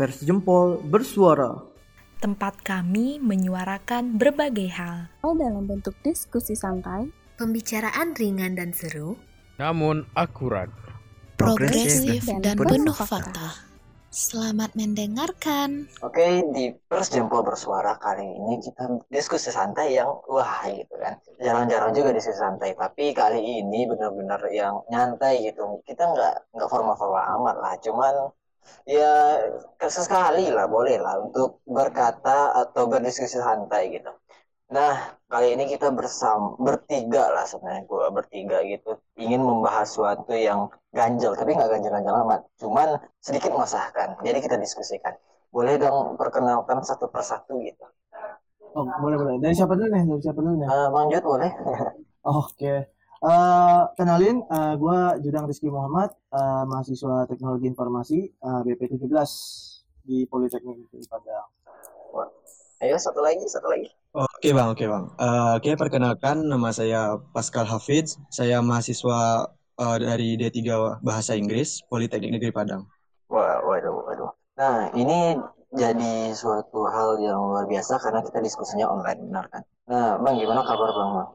[0.00, 1.60] Pers Jempol bersuara.
[2.24, 5.12] Tempat kami menyuarakan berbagai hal.
[5.20, 9.20] dalam bentuk diskusi santai, Pembicaraan ringan dan seru.
[9.60, 10.72] namun akurat.
[11.36, 13.68] Progresif dan dan penuh penuh fakta.
[14.08, 15.92] Selamat mendengarkan.
[16.00, 21.20] Oke, di Pers Jempol Bersuara kali ini kita diskusi santai yang wah gitu kan.
[21.44, 25.84] Jarang-jarang juga diskusi santai, tapi kali ini benar-benar yang nyantai gitu.
[25.84, 28.32] Kita nggak nggak formal-formal amat lah, cuman
[28.96, 29.12] ya
[29.94, 34.10] sesekali lah boleh lah untuk berkata atau berdiskusi santai gitu.
[34.70, 34.94] Nah,
[35.30, 41.32] kali ini kita bersama bertiga lah sebenarnya gue bertiga gitu ingin membahas suatu yang ganjel
[41.38, 42.88] tapi nggak ganjel-ganjel amat cuman
[43.22, 45.14] sedikit mengesahkan jadi kita diskusikan
[45.54, 47.86] boleh dong perkenalkan satu persatu gitu
[48.70, 49.34] Oh, boleh boleh.
[49.42, 50.04] Dari siapa dulu nih?
[50.06, 50.68] Dari siapa dulu nih?
[50.70, 51.50] Eh, Bang Jud boleh
[52.22, 52.74] Oke.
[53.20, 60.24] Eh, kenalin, eh, gue Judang Rizky Muhammad, eh, mahasiswa Teknologi Informasi eh, BP 17 di
[60.24, 61.48] Politeknik Negeri Padang.
[62.80, 65.04] ayo satu lagi satu lagi Oke bang, oke bang.
[65.20, 68.16] Eh, Oke perkenalkan nama saya Pascal Hafidz.
[68.32, 70.58] Saya mahasiswa eh, dari D3
[71.04, 72.88] Bahasa Inggris Politeknik Negeri Padang.
[73.28, 75.40] Wah, waduh waduh nah ini
[75.72, 80.60] jadi suatu hal yang luar biasa karena kita diskusinya online benar kan nah Bang gimana
[80.60, 80.90] kabar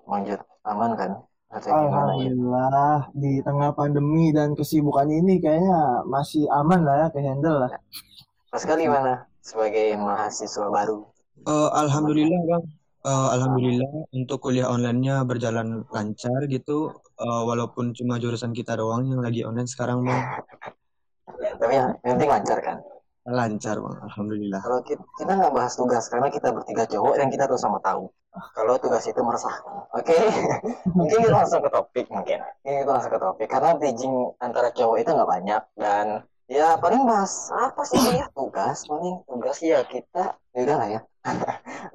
[0.05, 1.11] Bang Jud aman kan
[1.49, 7.07] atau gimana ya Alhamdulillah di tengah pandemi dan kesibukan ini kayaknya masih aman lah ya,
[7.13, 7.71] ke handle lah.
[8.49, 11.05] Pascal gimana sebagai mahasiswa baru
[11.45, 12.63] Eh, Alhamdulillah bang.
[13.05, 16.95] Eh, Alhamdulillah untuk kuliah online-nya berjalan lancar gitu.
[17.21, 20.23] Eh, walaupun cuma jurusan kita doang yang lagi online sekarang bang.
[21.59, 22.77] tapi yang penting lancar kan
[23.25, 24.61] Lancar bang, Alhamdulillah.
[24.61, 28.05] Kalau kita, kita nggak bahas tugas karena kita bertiga cowok dan kita tuh sama tahu
[28.53, 29.87] kalau tugas itu meresahkan.
[29.95, 30.13] Oke,
[30.97, 32.43] mungkin kita langsung ke topik mungkin.
[32.61, 36.05] Ini kita langsung ke topik karena bridging antara cowok itu nggak banyak dan
[36.45, 41.01] ya paling bahas apa sih ya tugas paling tugas ya kita ya udah lah ya.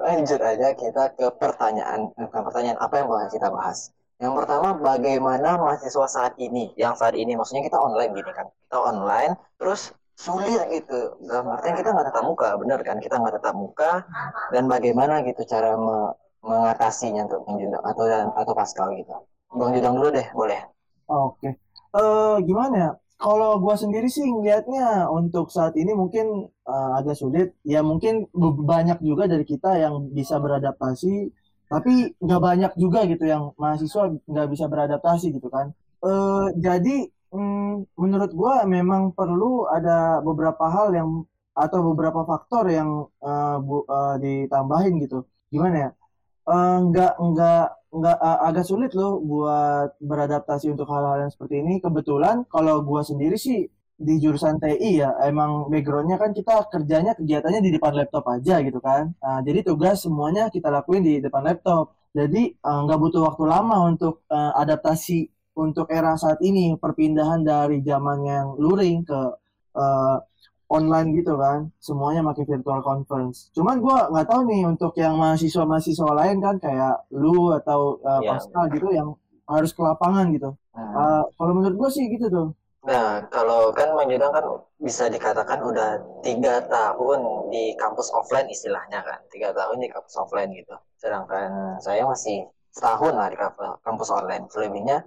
[0.02, 3.94] Lanjut aja kita ke pertanyaan bukan pertanyaan apa yang boleh kita bahas.
[4.20, 6.76] Yang pertama bagaimana mahasiswa saat ini?
[6.76, 8.50] Yang saat ini maksudnya kita online gini kan.
[8.68, 9.94] Kita online terus
[10.24, 10.98] sulit gitu
[11.28, 13.90] dalam artian kita nggak tatap muka bener kan kita nggak tatap muka
[14.52, 16.14] dan bagaimana gitu cara me-
[16.50, 17.58] mengatasinya untuk Bang
[17.90, 18.04] atau
[18.40, 19.14] atau Pascal gitu
[19.58, 20.60] Bang Judang dulu deh boleh
[21.10, 21.48] Oke.
[22.00, 22.90] Eh gimana ya?
[23.20, 26.26] Kalau gua sendiri sih ngelihatnya untuk saat ini mungkin
[26.70, 27.48] eh, agak sulit.
[27.66, 28.14] Ya mungkin
[28.72, 31.14] banyak juga dari kita yang bisa beradaptasi,
[31.72, 35.66] tapi nggak banyak juga gitu yang mahasiswa nggak bisa beradaptasi gitu kan.
[36.06, 36.96] Eh jadi
[37.34, 41.08] mm, menurut gua memang perlu ada beberapa hal yang
[41.54, 42.90] atau beberapa faktor yang
[43.26, 45.16] eh, bu- eh, ditambahin gitu.
[45.52, 45.90] Gimana ya?
[46.52, 47.62] Eh, nggak nggak
[47.98, 51.74] nggak eh, agak sulit loh buat beradaptasi untuk hal-hal yang seperti ini.
[51.84, 53.58] Kebetulan kalau gua sendiri sih
[54.00, 58.80] di jurusan TI ya, emang backgroundnya kan kita kerjanya kegiatannya di depan laptop aja gitu
[58.82, 59.12] kan.
[59.22, 61.94] Nah, jadi tugas semuanya kita lakuin di depan laptop.
[62.18, 65.18] Jadi nggak butuh waktu lama untuk eh, adaptasi
[65.60, 69.20] untuk era saat ini, perpindahan dari zaman yang luring ke
[69.76, 70.16] eh,
[70.70, 73.50] online gitu kan, semuanya pakai virtual conference.
[73.52, 78.30] Cuman gua nggak tahu nih untuk yang mahasiswa-mahasiswa lain kan kayak lu atau uh, Iya.
[78.38, 79.08] Pascal gitu yang
[79.50, 80.50] harus ke lapangan gitu.
[80.70, 82.48] Nah, Uh, kalau menurut gua sih gitu tuh.
[82.80, 84.46] nah, kalau kan Bang Judang kan
[84.80, 87.20] bisa dikatakan udah tiga tahun
[87.52, 93.12] di kampus offline istilahnya kan tiga tahun di kampus offline gitu sedangkan saya masih setahun
[93.12, 95.04] lah di kampus kampus online selebihnya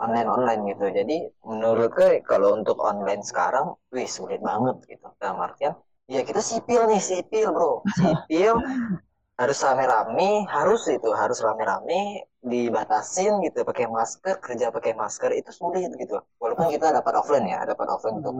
[0.00, 0.86] online online gitu.
[0.90, 1.16] Jadi
[1.46, 5.06] menurut gue kalau untuk online sekarang wih sulit banget gitu.
[5.20, 5.74] Dalam artian
[6.10, 7.82] ya kita sipil nih sipil bro.
[7.94, 8.54] Sipil
[9.40, 15.90] harus rame-rame harus itu harus rame-rame dibatasin gitu pakai masker kerja pakai masker itu sulit
[15.98, 16.22] gitu.
[16.38, 18.34] Walaupun kita dapat offline ya dapat offline untuk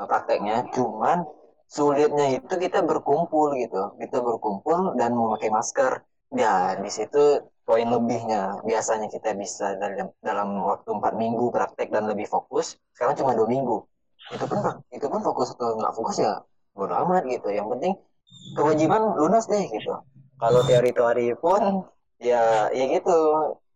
[0.00, 0.56] Nah, uh, prakteknya.
[0.72, 1.28] Cuman
[1.68, 3.92] sulitnya itu kita berkumpul gitu.
[4.00, 6.00] Kita berkumpul dan memakai masker.
[6.32, 8.58] Ya di situ poin lebihnya.
[8.66, 13.46] Biasanya kita bisa dalam dalam waktu empat minggu praktek dan lebih fokus sekarang cuma dua
[13.46, 13.86] minggu.
[14.34, 14.58] Itu pun
[14.90, 16.42] itu pun fokus atau nggak fokus ya
[16.74, 17.48] bodo amat gitu.
[17.54, 17.92] Yang penting
[18.58, 19.94] kewajiban lunas deh gitu.
[20.42, 21.86] Kalau teori-teori pun
[22.18, 23.18] ya ya gitu.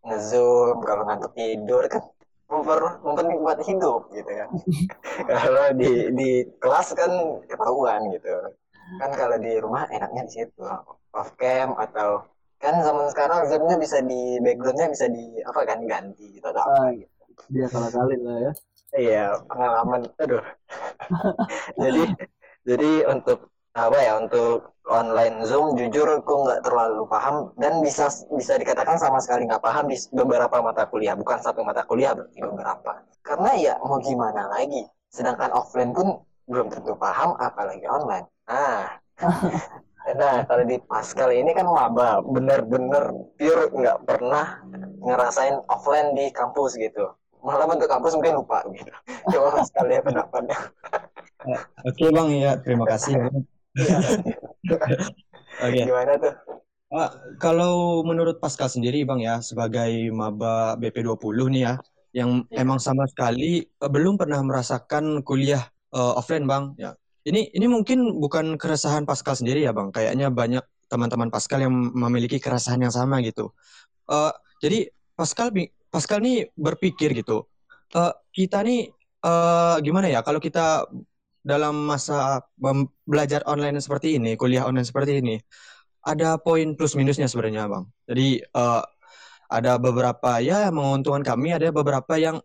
[0.05, 2.05] Ngezoom kalau ngantuk tidur kan
[2.44, 4.49] memper mempenting buat hidup gitu kan.
[5.32, 6.31] Kalau di di
[6.61, 8.52] kelas kan ketahuan gitu.
[9.00, 10.61] Kan kalau di rumah enaknya di situ
[11.17, 12.20] off cam atau
[12.64, 16.81] kan zaman sekarang zoomnya bisa di backgroundnya bisa di apa kan ganti gitu atau apa
[16.81, 16.90] Ah.
[16.96, 17.12] gitu
[17.52, 18.52] dia salah kali lah ya.
[18.96, 20.44] iya pengalaman aduh
[21.82, 22.02] jadi
[22.64, 28.55] jadi untuk apa ya untuk online zoom jujur aku nggak terlalu paham dan bisa bisa
[28.55, 32.93] dikatakan sama sekali nggak paham di beberapa mata kuliah bukan satu mata kuliah berarti beberapa
[33.26, 38.94] karena ya mau gimana lagi sedangkan offline pun belum tentu paham apalagi online nah
[40.05, 43.09] nah kalau di Pascal ini kan maba bener-bener
[43.41, 44.61] pure nggak pernah
[45.01, 47.09] ngerasain offline di kampus gitu
[47.41, 48.93] malah bentuk kampus mungkin lupa gitu
[49.33, 50.59] coba Pascal ya pendapatnya
[51.89, 53.12] Oke bang ya terima kasih.
[55.65, 55.81] Oke.
[55.85, 56.35] gimana tuh
[56.95, 57.11] Ah,
[57.43, 61.75] kalau menurut Pascal sendiri Bang ya, sebagai maba BP20 nih ya,
[62.15, 62.62] yang Iya.
[62.62, 65.59] emang sama sekali eh, belum pernah merasakan kuliah
[65.91, 66.95] eh, offline Bang ya.
[67.25, 72.37] Ini ini mungkin bukan keresahan Pascal sendiri ya Bang, kayaknya banyak teman-teman Pascal yang memiliki
[72.37, 73.49] keresahan yang sama gitu.
[74.11, 75.53] Eh, jadi Pascal
[75.88, 77.49] Pascal nih berpikir gitu,
[77.97, 78.93] eh, kita nih
[79.25, 80.85] eh, gimana ya kalau kita
[81.44, 82.44] dalam masa
[83.05, 85.37] belajar online seperti ini, kuliah online seperti ini,
[86.05, 87.85] ada poin plus minusnya sebenarnya bang.
[88.09, 88.82] Jadi eh,
[89.49, 92.41] ada beberapa ya menguntungkan kami, ada beberapa yang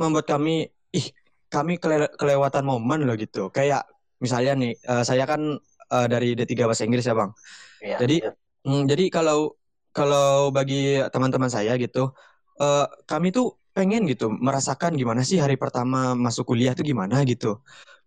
[0.00, 1.06] membuat kami ih
[1.50, 3.48] kami kele- kelewatan momen loh gitu.
[3.54, 3.86] Kayak
[4.24, 5.40] misalnya nih eh, saya kan
[5.94, 7.30] eh, dari D3 bahasa Inggris ya bang.
[7.80, 8.14] ya Jadi
[8.68, 9.38] mm, jadi kalau
[9.96, 12.12] kalau bagi teman-teman saya gitu,
[12.62, 13.46] eh, kami tuh
[13.76, 17.60] pengen gitu merasakan gimana sih hari pertama masuk kuliah tuh gimana gitu.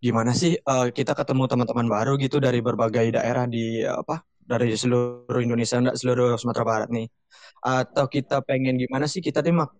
[0.05, 5.41] Gimana sih eh, kita ketemu teman-teman baru gitu dari berbagai daerah di apa dari seluruh
[5.45, 7.07] Indonesia enggak seluruh Sumatera Barat nih.
[7.63, 9.75] Atau kita pengen gimana sih kita tuh mak-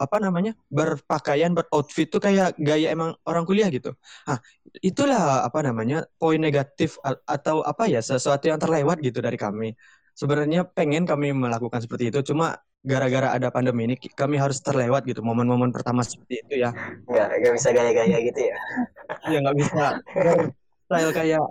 [0.00, 3.92] apa namanya berpakaian beroutfit tuh kayak gaya emang orang kuliah gitu.
[4.28, 4.38] Ah,
[4.84, 9.72] itulah apa namanya poin negatif atau apa ya sesuatu yang terlewat gitu dari kami.
[10.14, 15.24] Sebenarnya pengen kami melakukan seperti itu, cuma gara-gara ada pandemi ini kami harus terlewat gitu
[15.24, 16.70] momen-momen pertama seperti itu ya.
[17.08, 18.56] nggak nggak bisa gaya-gaya gitu ya
[19.24, 19.84] Ya nggak bisa
[20.86, 21.44] style kayak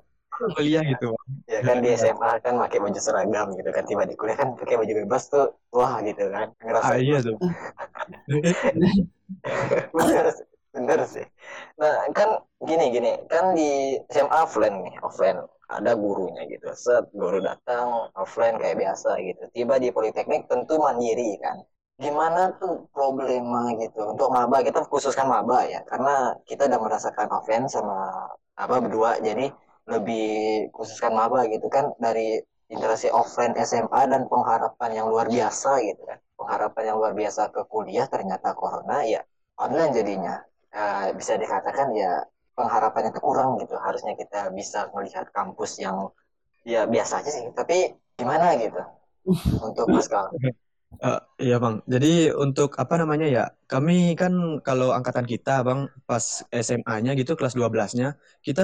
[0.56, 1.14] kuliah gitu.
[1.48, 3.84] ya kan di SMA kan pakai baju seragam gitu kan.
[3.86, 5.46] Tiba di kuliah kan pakai baju bebas tuh.
[5.74, 6.48] Wah gitu kan.
[6.62, 7.38] Ngerasa Ah, iya tuh.
[9.98, 11.26] bener sih bener sih.
[11.80, 12.30] Nah kan
[12.66, 13.12] gini gini.
[13.32, 15.40] Kan di SMA offline nih offline.
[15.70, 16.70] Ada gurunya gitu.
[16.78, 19.44] Set guru datang offline kayak biasa gitu.
[19.56, 21.58] Tiba di politeknik tentu mandiri kan.
[22.02, 24.02] Gimana tuh problema gitu?
[24.14, 25.82] Untuk maba kita khususkan maba ya.
[25.86, 28.28] Karena kita udah merasakan offline sama
[28.58, 29.18] apa berdua.
[29.22, 29.50] Jadi
[29.92, 30.26] lebih
[30.76, 32.40] khususkan maba gitu kan dari
[32.72, 36.18] interaksi offline SMA dan pengharapan yang luar biasa gitu kan.
[36.40, 39.22] Pengharapan yang luar biasa ke kuliah ternyata corona ya
[39.60, 40.36] online jadinya.
[40.74, 42.26] Eh, bisa dikatakan ya
[42.58, 43.76] pengharapannya itu kurang gitu.
[43.78, 46.10] Harusnya kita bisa melihat kampus yang
[46.66, 47.46] ya biasa aja sih.
[47.54, 48.82] Tapi gimana gitu
[49.68, 50.32] untuk Pascal
[51.02, 51.76] Eh, iya bang.
[51.94, 52.08] Jadi
[52.44, 53.42] untuk apa namanya ya,
[53.72, 54.34] kami kan
[54.68, 56.26] kalau angkatan kita bang pas
[56.66, 58.08] SMA-nya gitu kelas 12-nya
[58.46, 58.62] kita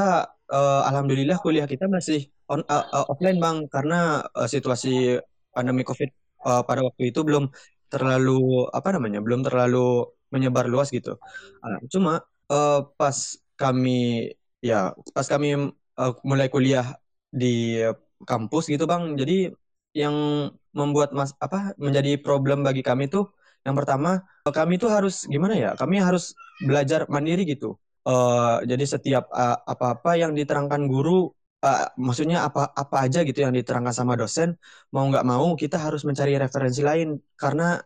[0.53, 2.19] eh, alhamdulillah kuliah kita masih
[2.51, 3.95] on eh, eh, offline bang karena
[4.37, 4.89] eh, situasi
[5.55, 6.09] pandemi COVID
[6.47, 7.43] eh, pada waktu itu belum
[7.91, 8.31] terlalu
[8.77, 9.77] apa namanya belum terlalu
[10.33, 11.09] menyebar luas gitu.
[11.63, 12.11] Ah, cuma
[12.53, 13.17] eh, pas
[13.59, 13.91] kami
[14.69, 14.75] ya
[15.15, 15.47] pas kami
[15.99, 16.85] eh, mulai kuliah
[17.41, 17.45] di
[18.29, 19.33] kampus gitu bang, jadi
[19.93, 20.15] yang
[20.71, 23.33] membuat mas apa menjadi problem bagi kami tuh
[23.65, 26.33] yang pertama kami tuh harus gimana ya kami harus
[26.63, 27.75] belajar mandiri gitu.
[28.07, 31.29] Eh jadi setiap eh, apa-apa yang diterangkan guru
[31.65, 34.55] eh, maksudnya apa apa aja gitu yang diterangkan sama dosen
[34.93, 37.19] mau nggak mau kita harus mencari referensi lain.
[37.35, 37.77] Karena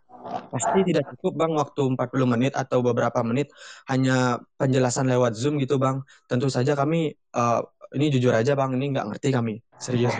[0.53, 3.47] pasti tidak cukup bang waktu 40 menit atau beberapa menit
[3.91, 5.97] hanya penjelasan lewat Zoom gitu bang.
[6.29, 7.59] Tentu saja kami eh,
[7.97, 9.53] ini jujur aja bang ini nggak ngerti kami.
[9.81, 10.13] Serius.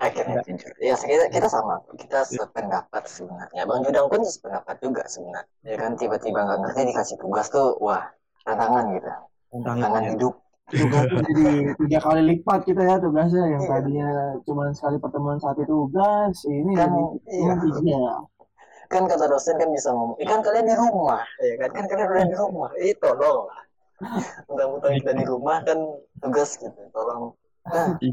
[0.00, 0.72] Akhirnya jujur.
[0.80, 1.80] Ya kita, kita sama.
[1.96, 3.62] Kita sependapat sebenarnya.
[3.66, 5.54] Bang Judang pun sependapat juga sebenarnya.
[5.66, 8.08] Ya kan tiba-tiba nggak ngerti dikasih tugas tuh wah
[8.44, 9.08] tantangan gitu.
[9.08, 10.34] Tantangan tantangannya hidup.
[10.64, 11.44] Tugasnya jadi
[11.76, 13.44] tiga kali lipat kita ya tugasnya.
[13.52, 13.70] Yang Iya.
[13.70, 14.08] tadinya
[14.48, 17.40] cuma sekali pertemuan satu tugas ini Kan, jadi iya.
[17.40, 18.02] cuma tiga
[18.84, 21.24] kan kata dosen kan bisa ngomong "Ih, kan kalian di rumah.
[21.40, 22.70] Ya kan kan kalian udah di rumah.
[22.78, 23.60] Eh tolong lah.
[24.46, 25.78] Mentang-mentang kita di rumah kan
[26.20, 27.32] tugas gitu tolong.
[27.64, 28.12] Nah Iya.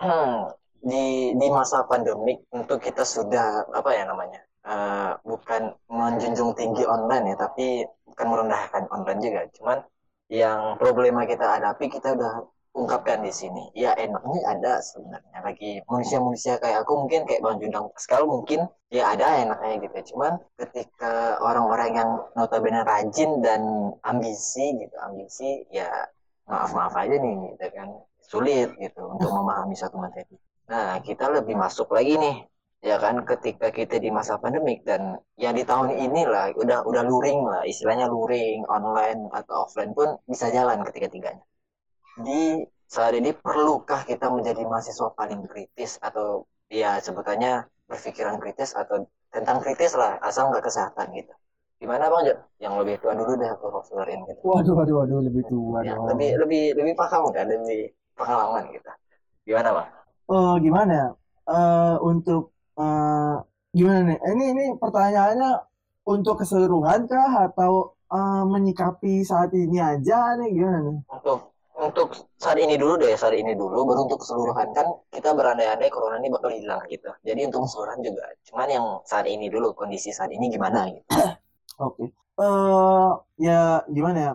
[0.00, 0.38] hmm,
[0.84, 7.32] di di masa pandemik tentu kita sudah apa ya namanya eh, bukan menjunjung tinggi online
[7.32, 7.66] ya tapi
[8.14, 9.40] bukan merendahkan online juga.
[9.58, 9.78] Cuman
[10.30, 13.74] yang problema kita hadapi kita udah ungkapkan di sini.
[13.74, 15.38] Ya enaknya ada sebenarnya.
[15.42, 20.14] Bagi manusia-manusia kayak aku mungkin kayak Bang Jundang Pascal mungkin ya ada enaknya gitu.
[20.14, 23.62] Cuman ketika orang-orang yang notabene rajin dan
[24.06, 25.90] ambisi gitu ambisi ya
[26.46, 27.88] maaf maaf aja nih gitu kan.
[28.24, 32.36] Sulit gitu untuk memahami satu materi nah kita lebih masuk lagi nih
[32.84, 37.40] ya kan ketika kita di masa pandemik dan ya di tahun inilah udah udah luring
[37.44, 41.44] lah istilahnya luring online atau offline pun bisa jalan ketiga-tiganya
[42.20, 49.08] di saat ini perlukah kita menjadi mahasiswa paling kritis atau ya sebutannya berpikiran kritis atau
[49.34, 51.34] tentang kritis lah asal nggak kesehatan gitu.
[51.82, 52.38] Gimana bang Jod?
[52.62, 54.40] yang lebih tua dulu deh aku gitu.
[54.46, 56.06] Waduh, waduh, waduh, lebih tua ya, dong.
[56.14, 58.88] lebih lebih lebih paham kan lebih pengalaman gitu.
[59.44, 59.88] Gimana bang
[60.28, 61.08] Oh, gimana ya?
[61.44, 63.36] Eh, untuk eh,
[63.76, 64.18] gimana nih?
[64.24, 65.50] Ini ini pertanyaannya
[66.08, 70.98] untuk keseluruhan kah atau eh, menyikapi saat ini aja nih gimana nih?
[71.12, 71.38] untuk
[71.74, 76.22] untuk saat ini dulu deh saat ini dulu baru untuk keseluruhan kan kita berandai-andai corona
[76.22, 80.30] ini bakal hilang gitu jadi untuk keseluruhan juga cuman yang saat ini dulu kondisi saat
[80.30, 81.02] ini gimana gitu
[81.82, 82.06] Oke.
[82.38, 83.10] Eh,
[83.42, 84.32] ya gimana ya?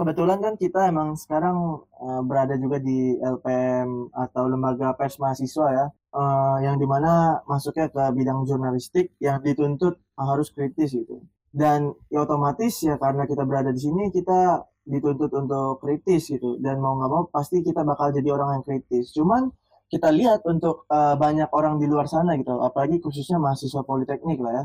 [0.00, 5.86] Kebetulan kan kita emang sekarang eh, berada juga di LPM atau lembaga pers mahasiswa ya,
[5.92, 11.20] eh, yang di mana masuknya ke bidang jurnalistik yang dituntut harus kritis gitu.
[11.52, 16.56] Dan ya otomatis ya karena kita berada di sini kita dituntut untuk kritis gitu.
[16.64, 19.12] Dan mau nggak mau pasti kita bakal jadi orang yang kritis.
[19.12, 19.52] Cuman
[19.92, 24.64] kita lihat untuk eh, banyak orang di luar sana gitu, apalagi khususnya mahasiswa politeknik lah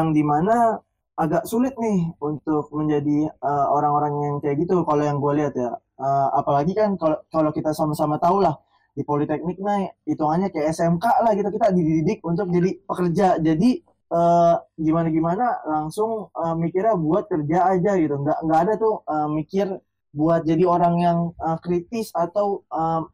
[0.00, 0.80] yang di mana
[1.20, 5.76] agak sulit nih untuk menjadi uh, orang-orang yang kayak gitu kalau yang gue lihat ya.
[6.00, 6.96] Uh, apalagi kan
[7.28, 8.56] kalau kita sama-sama tahu lah
[8.96, 13.28] di politeknik nah hitungannya kayak SMK lah gitu kita dididik untuk jadi pekerja.
[13.36, 18.16] Jadi uh, gimana gimana langsung uh, mikirnya buat kerja aja gitu.
[18.16, 19.76] Nggak nggak ada tuh uh, mikir
[20.16, 23.04] buat jadi orang yang uh, kritis atau uh,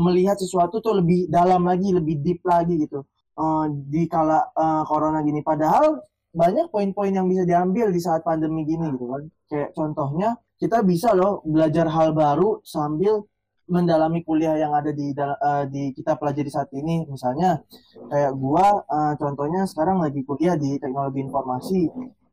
[0.00, 3.00] melihat sesuatu tuh lebih dalam lagi lebih deep lagi gitu.
[3.40, 5.40] Uh, di kala uh, corona gini.
[5.40, 9.22] Padahal banyak poin-poin yang bisa diambil di saat pandemi gini gitu kan.
[9.50, 10.28] Kayak contohnya
[10.60, 13.26] kita bisa loh belajar hal baru sambil
[13.70, 17.06] mendalami kuliah yang ada di eh, di kita pelajari saat ini.
[17.06, 17.62] Misalnya
[18.10, 21.82] kayak gua eh, contohnya sekarang lagi kuliah di teknologi informasi.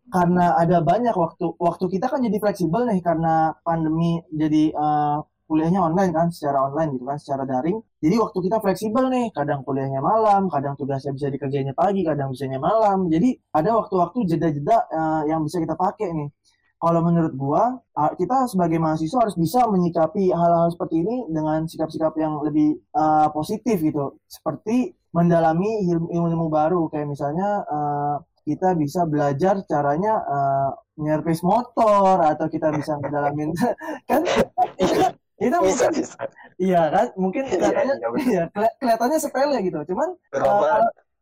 [0.07, 5.79] Karena ada banyak waktu waktu kita kan jadi fleksibel nih karena pandemi jadi eh, kuliahnya
[5.79, 7.77] online kan secara online gitu kan secara daring.
[8.03, 12.59] Jadi waktu kita fleksibel nih kadang kuliahnya malam kadang tugasnya bisa dikerjainnya pagi kadang bisanya
[12.59, 13.07] malam.
[13.07, 16.29] Jadi ada waktu-waktu jeda-jeda eh, yang bisa kita pakai nih.
[16.77, 22.13] Kalau menurut gua ah, kita sebagai mahasiswa harus bisa menyikapi hal-hal seperti ini dengan sikap-sikap
[22.21, 24.19] yang lebih eh, positif gitu.
[24.29, 26.81] Seperti mendalami ilmu- ilmu-ilmu baru.
[26.93, 28.15] Kayak misalnya eh,
[28.47, 30.69] kita bisa belajar caranya eh,
[31.01, 33.53] nyervis motor atau kita bisa mendalamin
[34.09, 34.21] kan
[35.37, 36.17] itu bisa mungkin bisa
[36.57, 39.79] Iya kan, mungkin Iya, kelihatannya iya, iya, keli- kelihatannya sepele gitu.
[39.93, 40.65] Cuman kalau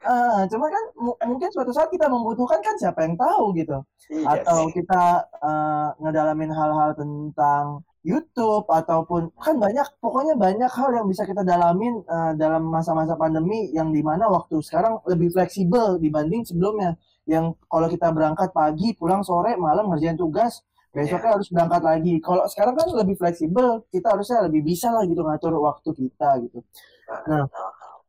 [0.06, 3.78] eh, cuman kan mu- mungkin suatu saat kita membutuhkan kan siapa yang tahu gitu.
[4.10, 5.04] iya Atau sih kita
[5.44, 11.94] eh, ngedalamin hal-hal tentang YouTube ataupun kan banyak pokoknya banyak hal yang bisa kita dalamin
[12.06, 16.96] eh, dalam masa-masa pandemi yang di mana waktu sekarang lebih fleksibel dibanding sebelumnya.
[17.26, 20.62] Yang kalau kita berangkat pagi, pulang sore, malam ngerjain tugas,
[20.96, 22.14] besoknya harus berangkat lagi.
[22.24, 26.60] Kalau sekarang kan lebih fleksibel, kita harusnya lebih bisa lah gitu ngatur waktu kita gitu.
[27.30, 27.46] Nah,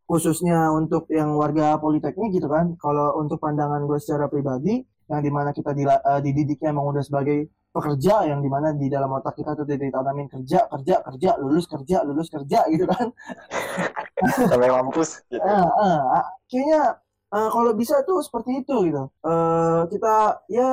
[0.06, 5.30] khususnya untuk yang warga politeknik gitu kan, kalau untuk pandangan gue secara pribadi, yang di
[5.34, 9.36] mana kita dila- eh, dididiknya emang udah sebagai pekerja, yang di mana di dalam otak
[9.38, 13.12] kita tuh ditanamin kerja, kerja, kerja, lulus kerja, lulus kerja gitu kan.
[14.50, 15.68] sampai mampus gitu ah,
[16.20, 16.80] ah, kayaknya
[17.34, 19.02] eh, kalau bisa tuh seperti itu gitu.
[19.26, 20.14] Eh, kita
[20.48, 20.70] ya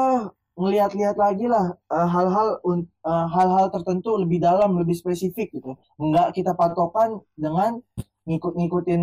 [0.54, 5.74] ngelihat-lihat lagi lah eh, hal-hal eh, hal-hal tertentu lebih dalam, lebih spesifik gitu.
[5.98, 7.82] Enggak kita patokan dengan
[8.30, 9.02] ngikut-ngikutin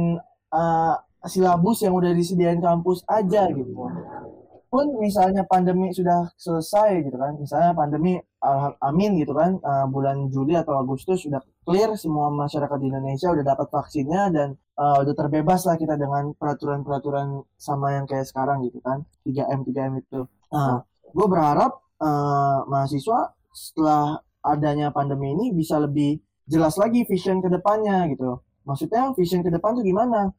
[0.54, 0.95] eh,
[1.28, 3.73] silabus yang udah disediain kampus aja gitu.
[4.71, 10.30] Pun misalnya pandemi sudah selesai gitu kan, misalnya pandemi alham- amin gitu kan, eh, bulan
[10.30, 15.14] Juli atau Agustus sudah clear semua masyarakat di Indonesia udah dapat vaksinnya dan eh, udah
[15.19, 20.21] terbebas lah kita dengan peraturan-peraturan sama yang kayak sekarang gitu kan 3M 3M itu.
[20.54, 26.17] Nah, gue berharap eh, mahasiswa setelah adanya pandemi ini bisa lebih
[26.49, 28.40] jelas lagi vision ke depannya gitu.
[28.64, 30.33] Maksudnya vision ke depan tuh gimana?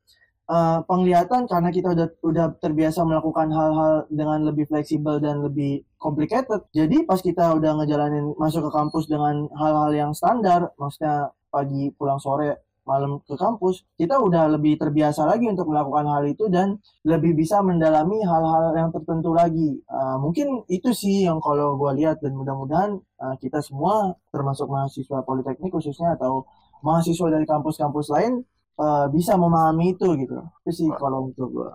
[0.52, 6.68] Eh, penglihatan karena kita udah udah terbiasa melakukan hal-hal dengan lebih fleksibel dan lebih complicated.
[6.76, 12.20] Jadi pas kita udah ngejalanin masuk ke kampus dengan hal-hal yang standar, maksudnya pagi pulang
[12.20, 17.38] sore malam ke kampus, kita udah lebih terbiasa lagi untuk melakukan hal itu dan lebih
[17.38, 19.78] bisa mendalami hal-hal yang tertentu lagi.
[19.86, 25.22] Uh, mungkin itu sih yang kalau gue lihat dan mudah-mudahan uh, kita semua termasuk mahasiswa
[25.22, 26.50] politeknik khususnya atau
[26.82, 28.42] mahasiswa dari kampus-kampus lain
[28.82, 30.42] uh, bisa memahami itu gitu.
[30.66, 31.72] Itu sih kalau untuk gue.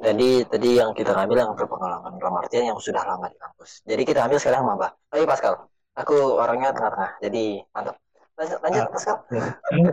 [0.00, 3.84] Jadi tadi yang kita ambil yang berpengalaman dalam artian yang sudah lama di kampus.
[3.84, 4.96] Jadi kita ambil sekarang maba.
[5.12, 8.00] Ayo Pascal, aku orangnya tengah-tengah, jadi mantap.
[8.40, 8.88] Lanjut, lanjut Ah.
[8.88, 9.16] Pascal.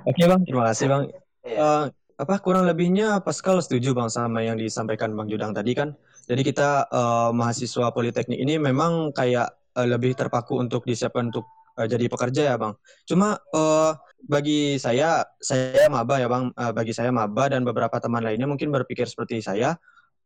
[0.08, 1.04] Oke bang, terima kasih bang.
[1.44, 1.60] Iya.
[1.60, 1.84] Eh,
[2.18, 5.94] apa kurang lebihnya Pascal setuju bang sama yang disampaikan bang Judang tadi kan.
[6.27, 11.46] Jadi kita eh, mahasiswa politeknik ini memang kayak eh, lebih terpaku untuk disiapkan untuk
[11.77, 12.74] jadi pekerja ya bang.
[13.06, 13.92] Cuma eh,
[14.25, 16.50] bagi saya, saya maba ya bang.
[16.56, 19.75] Eh, bagi saya maba dan beberapa teman lainnya mungkin berpikir seperti saya.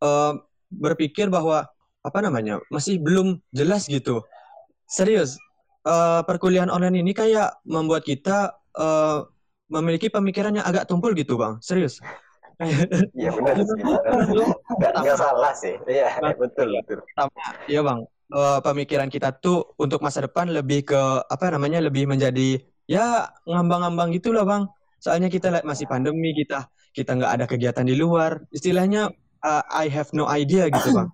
[0.02, 0.34] eh,
[0.72, 1.68] berpikir bahwa
[2.02, 4.24] apa namanya masih belum jelas gitu.
[4.88, 5.36] Serius,
[5.86, 9.20] eh, perkuliahan online ini kayak membuat kita eh,
[9.72, 11.58] memiliki pemikiran yang agak tumpul gitu bang.
[11.64, 12.02] Serius.
[13.18, 13.82] Iya benar sih.
[14.78, 15.82] Nggak, salah sih.
[15.90, 17.02] Iya betul betul.
[17.66, 22.64] Iya bang, Eh, pemikiran kita tuh untuk masa depan lebih ke apa namanya lebih menjadi
[22.88, 24.72] ya ngambang-ngambang gitulah bang.
[25.04, 28.40] Soalnya kita like, masih pandemi kita kita nggak ada kegiatan di luar.
[28.56, 29.12] Istilahnya
[29.44, 31.10] uh, I have no idea gitu bang.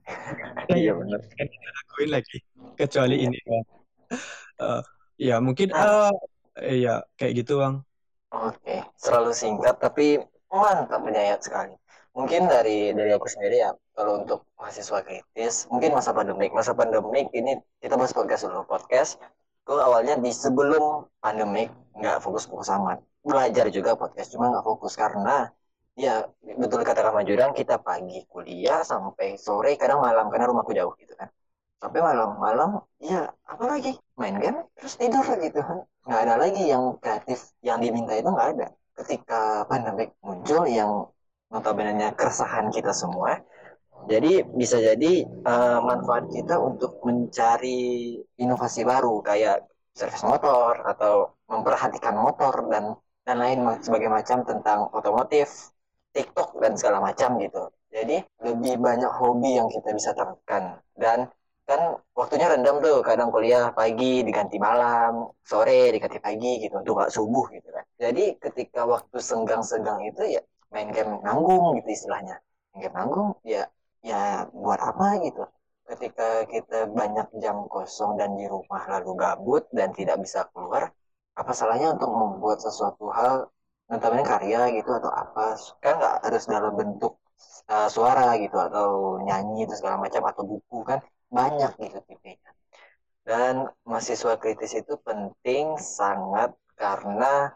[0.69, 1.25] Iya benar.
[1.25, 2.37] Kan kita lakuin lagi
[2.77, 3.65] kecuali ini bang.
[4.57, 4.81] Eh,
[5.29, 6.11] ya mungkin eh
[6.57, 7.75] iya kayak gitu bang.
[8.33, 10.19] Oke, selalu singkat tapi
[10.51, 11.73] mantap menyayat sekali.
[12.17, 16.49] Mungkin dari dari aku sendiri ya, kalau untuk mahasiswa kritis, mungkin masa pandemik.
[16.49, 18.65] Masa pandemik ini kita bahas podcast dulu.
[18.65, 19.21] Podcast
[19.61, 22.97] itu awalnya di sebelum pandemik nggak fokus-fokus amat.
[23.21, 25.53] Belajar juga podcast, cuma nggak fokus karena
[25.93, 26.25] ya
[26.57, 31.13] betul kata Kak Majurang, kita pagi kuliah sampai sore, kadang malam karena rumahku jauh gitu
[31.13, 31.29] kan.
[31.77, 33.93] Sampai malam-malam, ya apa lagi?
[34.17, 35.85] Main game, terus tidur gitu kan.
[36.09, 38.67] Nggak ada lagi yang kreatif, yang diminta itu nggak ada.
[38.97, 41.05] Ketika pandemik muncul yang
[41.53, 43.39] notabene keresahan kita semua.
[44.07, 49.65] Jadi bisa jadi uh, manfaat kita untuk mencari inovasi baru kayak
[49.97, 52.93] servis motor atau memperhatikan motor dan
[53.25, 55.73] dan lain sebagai macam tentang otomotif,
[56.13, 57.67] TikTok dan segala macam gitu.
[57.91, 61.27] Jadi lebih banyak hobi yang kita bisa terapkan dan
[61.69, 61.81] kan
[62.19, 65.11] waktunya rendam tuh kadang kuliah pagi diganti malam
[65.51, 67.85] sore diganti pagi gitu untuk nggak subuh gitu kan.
[68.03, 70.41] Jadi ketika waktu senggang-senggang itu ya
[70.73, 72.35] main game nanggung gitu istilahnya.
[72.71, 73.63] Main game nanggung ya
[74.09, 75.43] ya buat apa gitu.
[75.87, 80.83] Ketika kita banyak jam kosong dan di rumah lalu gabut dan tidak bisa keluar
[81.39, 83.33] apa salahnya untuk membuat sesuatu hal
[83.91, 85.55] notabene karya gitu atau apa?
[85.83, 87.13] Kan nggak harus dalam bentuk
[87.71, 90.99] uh, suara gitu atau nyanyi itu segala macam atau buku kan
[91.35, 91.71] banyak.
[91.79, 92.51] Tipenya
[93.27, 97.51] dan mahasiswa kritis itu penting sangat karena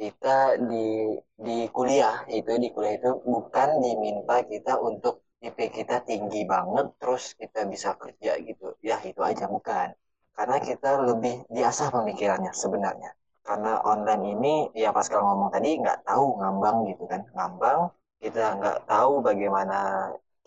[0.00, 1.16] kita di
[1.46, 5.14] di kuliah itu di kuliah itu bukan diminta kita untuk
[5.46, 8.66] IP kita tinggi banget terus kita bisa kerja gitu.
[8.88, 9.88] Ya itu aja bukan.
[10.36, 13.10] Karena kita lebih biasa pemikirannya sebenarnya.
[13.46, 17.22] Karena online ini ya pas kalau ngomong tadi nggak tahu ngambang gitu kan.
[17.36, 17.80] Ngambang
[18.22, 19.76] kita nggak tahu bagaimana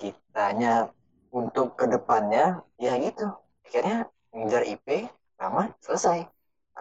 [0.02, 0.90] kitanya
[1.32, 3.28] untuk ke depannya ya gitu.
[3.68, 5.08] Akhirnya ngejar IP
[5.40, 6.28] lama selesai.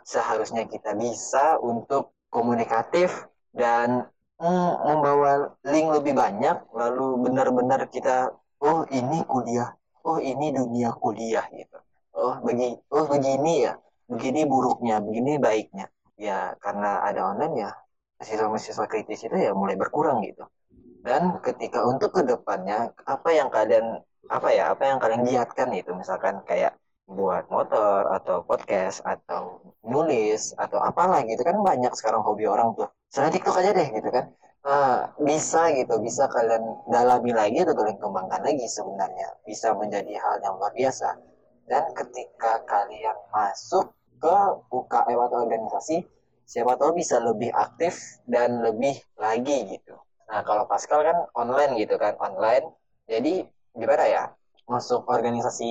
[0.06, 4.06] Seharusnya kita bisa untuk komunikatif dan
[4.38, 8.30] mm, membawa link lebih banyak lalu benar-benar kita
[8.60, 9.72] oh ini kuliah.
[10.06, 11.78] Oh ini dunia kuliah gitu.
[12.14, 13.74] Oh bagi oh begini ya.
[14.06, 15.90] Begini buruknya begini baiknya.
[16.16, 17.70] Ya karena ada online ya
[18.16, 20.44] mahasiswa-mahasiswa kritis itu ya mulai berkurang gitu.
[21.04, 25.90] Dan ketika untuk ke depannya apa yang kalian apa ya apa yang kalian giatkan itu?
[25.94, 26.74] Misalkan kayak
[27.06, 31.42] buat motor atau podcast atau nulis atau apalah gitu.
[31.46, 34.26] Kan banyak sekarang hobi orang tuh saya TikTok aja deh gitu kan.
[34.66, 36.58] Uh, bisa gitu bisa kalian
[36.90, 39.28] dalami lagi atau kalian kembangkan lagi sebenarnya.
[39.46, 41.14] Bisa menjadi hal yang luar biasa.
[41.66, 44.36] Dan ketika kalian masuk ke
[44.74, 46.02] UKM atau organisasi
[46.46, 49.94] siapa tahu bisa lebih aktif dan lebih lagi gitu.
[50.30, 52.70] Nah kalau Pascal kan online gitu kan online.
[53.06, 54.22] Jadi gimana ya
[54.66, 55.70] masuk organisasi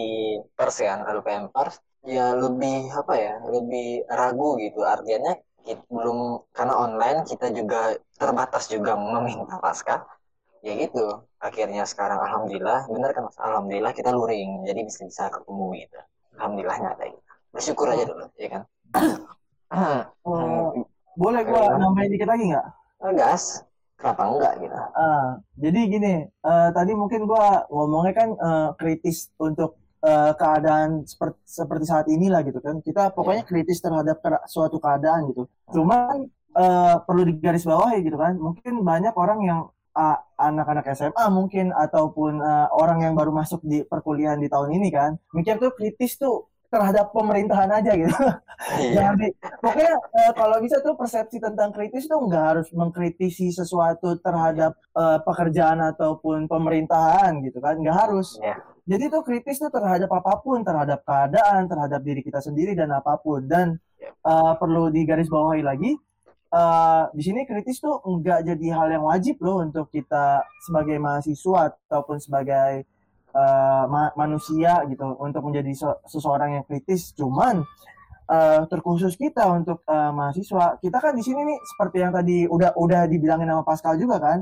[0.55, 4.85] pers kan LPM pers ya lebih apa ya lebih ragu gitu.
[4.85, 10.05] Artinya kita belum karena online kita juga terbatas juga meminta pasca.
[10.65, 11.25] Ya gitu.
[11.41, 13.37] Akhirnya sekarang alhamdulillah benar kan mas?
[13.37, 15.99] Alhamdulillah kita luring jadi bisa bisa ketemu gitu.
[16.37, 17.21] Alhamdulillah nyata gitu.
[17.53, 18.61] Bersyukur aja dulu ya kan?
[20.25, 20.73] Oh,
[21.21, 22.67] boleh gua nambahin dikit lagi nggak?
[23.13, 23.61] gas
[23.99, 25.27] kenapa enggak gitu Ah,
[25.59, 31.85] jadi gini, eh, tadi mungkin gua ngomongnya kan eh, kritis untuk eh, keadaan seperti seperti
[31.87, 32.79] saat inilah gitu kan.
[32.83, 35.47] Kita pokoknya kritis terhadap suatu keadaan gitu.
[35.71, 38.33] Cuman eh, perlu digarisbawahi gitu kan.
[38.37, 39.61] Mungkin banyak orang yang
[40.35, 45.15] anak-anak SMA mungkin ataupun eh, orang yang baru masuk di perkuliahan di tahun ini kan,
[45.31, 48.15] mikir tuh kritis tuh terhadap pemerintahan aja gitu.
[48.81, 48.91] iya.
[48.95, 54.17] Jangan di- pokoknya eh, kalau bisa tuh persepsi tentang kritis tuh nggak harus mengkritisi sesuatu
[54.19, 57.77] terhadap eh, pekerjaan ataupun pemerintahan gitu kan.
[57.79, 58.37] Nggak harus.
[58.41, 58.57] Iya.
[58.85, 63.17] jadi tuh kritis tuh terhadap apa pun terhadap keadaan terhadap diri kita sendiri dan apa
[63.17, 63.45] pun.
[63.45, 65.91] Dan eh, perlu digarisbawahi lagi
[66.53, 71.73] eh, di sini kritis tuh nggak jadi hal yang wajib loh untuk kita sebagai mahasiswa
[71.89, 72.85] ataupun sebagai
[73.35, 77.11] eh, ma- manusia gitu untuk menjadi se- seseorang yang kritis.
[77.19, 77.61] Cuman
[78.31, 82.73] eh, terkhusus kita untuk eh, mahasiswa kita kan di sini nih seperti yang tadi udah
[82.77, 84.39] udah dibilangin sama Pascal juga kan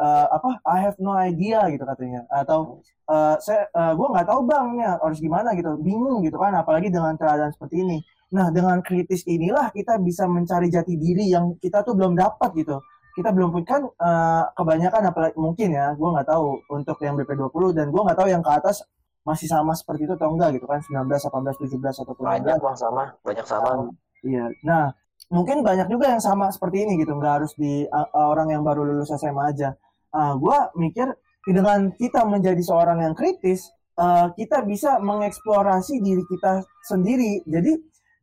[0.00, 2.24] eh, apa I have no idea gitu katanya.
[2.32, 2.80] Atau
[3.10, 6.88] eh, saya eh, gue nggak tahu bang ya harus gimana gitu bingung gitu kan apalagi
[6.92, 7.98] dengan keadaan seperti ini.
[8.34, 12.76] Nah dengan kritis inilah kita bisa mencari jati diri yang kita tuh belum dapat gitu
[13.16, 17.64] kita belum punya kan eh, kebanyakan apalagi mungkin ya gue nggak tahu untuk yang BP20
[17.72, 18.84] dan gue nggak tahu yang ke atas
[19.24, 22.76] masih sama seperti itu atau enggak gitu kan 19 18 17 ataupun banyak 19 bang
[22.78, 23.90] sama banyak sama
[24.26, 24.46] Iya.
[24.66, 24.84] Nah,
[25.30, 28.82] mungkin banyak juga yang sama seperti ini gitu, nggak harus di uh, orang yang baru
[28.86, 29.78] lulus SMA aja.
[30.10, 31.12] Ah, gua mikir
[31.46, 37.44] dengan kita menjadi seorang yang kritis, uh, kita bisa mengeksplorasi diri kita sendiri.
[37.46, 37.72] Jadi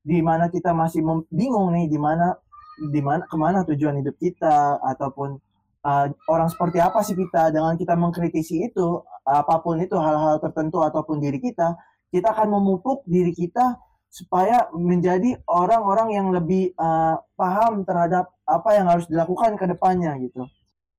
[0.04, 1.00] di mana kita masih
[1.32, 2.36] bingung nih, di mana
[2.80, 5.38] di mana ke mana tujuan hidup kita ataupun
[5.86, 10.84] uh, orang seperti apa sih kita dengan kita mengkritisi itu apa pun itu hal-hal tertentu
[10.84, 11.76] ataupun diri kita,
[12.12, 13.80] kita akan memupuk diri kita
[14.14, 20.46] supaya menjadi orang-orang yang lebih uh, paham terhadap apa yang harus dilakukan ke depannya gitu.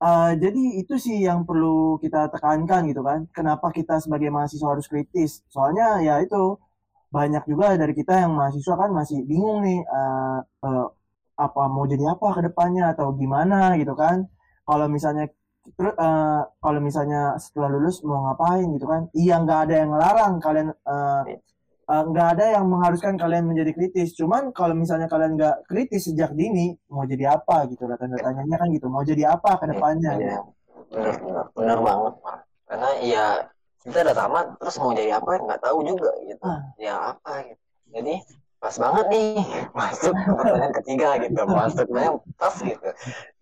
[0.02, 3.30] Uh, jadi itu sih yang perlu kita tekankan gitu kan.
[3.30, 5.46] Kenapa kita sebagai mahasiswa harus kritis?
[5.46, 6.58] Soalnya ya itu
[7.14, 10.86] banyak juga dari kita yang mahasiswa kan masih bingung nih uh, uh,
[11.36, 14.26] apa mau jadi apa ke depannya atau gimana gitu kan.
[14.64, 15.28] Kalau misalnya
[15.64, 19.08] terus uh, kalau misalnya setelah lulus mau ngapain gitu kan?
[19.12, 21.24] Iya nggak ada yang larang kalian uh,
[21.84, 24.16] Uh, nggak ada yang mengharuskan kalian menjadi kritis.
[24.16, 28.56] Cuman kalau misalnya kalian nggak kritis sejak dini, mau jadi apa gitu lah tanda tanyanya
[28.56, 28.88] kan gitu.
[28.88, 30.16] Mau jadi apa ke depannya?
[30.16, 31.44] Iya, gitu.
[31.52, 32.14] benar banget
[32.68, 33.24] karena ya
[33.84, 36.60] kita udah tamat terus mau jadi apa nggak tahu juga gitu Ah.
[36.80, 38.14] ya apa gitu jadi
[38.64, 39.44] pas banget nih
[39.78, 42.88] masuk ke pertanyaan ketiga gitu masuknya pas gitu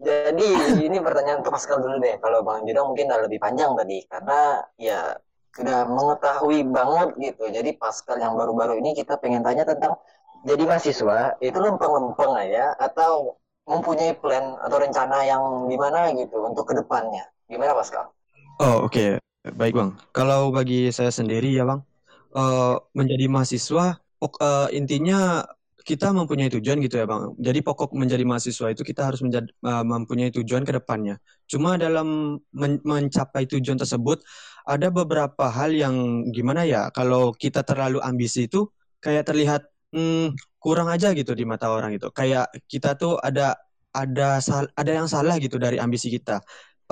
[0.03, 0.49] jadi
[0.83, 4.67] ini pertanyaan untuk Pascal dulu deh kalau Bang Judo mungkin udah lebih panjang tadi karena
[4.75, 5.15] ya
[5.55, 9.95] sudah mengetahui banget gitu jadi Pascal yang baru-baru ini kita pengen tanya tentang
[10.43, 13.39] jadi mahasiswa itu lempeng-lempeng aja atau
[13.71, 18.11] mempunyai plan atau rencana yang gimana gitu untuk ke depannya gimana Pascal?
[18.59, 19.23] Oh, oke.
[19.43, 19.91] Baik, Bang.
[20.11, 21.87] Kalau bagi saya sendiri ya, Bang,
[22.35, 25.43] eh, menjadi mahasiswa pok- eh, intinya
[25.83, 27.35] kita mempunyai tujuan gitu ya, Bang.
[27.43, 31.19] Jadi pokok menjadi mahasiswa itu kita harus menjadi, eh, mempunyai tujuan ke depannya.
[31.51, 34.23] Cuma dalam men- mencapai tujuan tersebut
[34.63, 38.71] ada beberapa hal yang gimana ya, kalau kita terlalu ambisi itu
[39.03, 42.15] kayak terlihat hmm, kurang aja gitu di mata orang gitu.
[42.15, 43.59] Kayak kita tuh ada
[43.93, 46.41] ada sal- ada yang salah gitu dari ambisi kita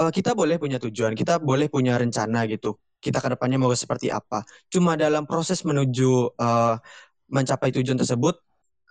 [0.01, 2.79] eh, kita boleh punya tujuan, kita boleh punya rencana gitu.
[3.01, 4.45] Kita ke depannya mau seperti apa.
[4.69, 6.75] Cuma dalam proses menuju eh,
[7.31, 8.35] mencapai tujuan tersebut,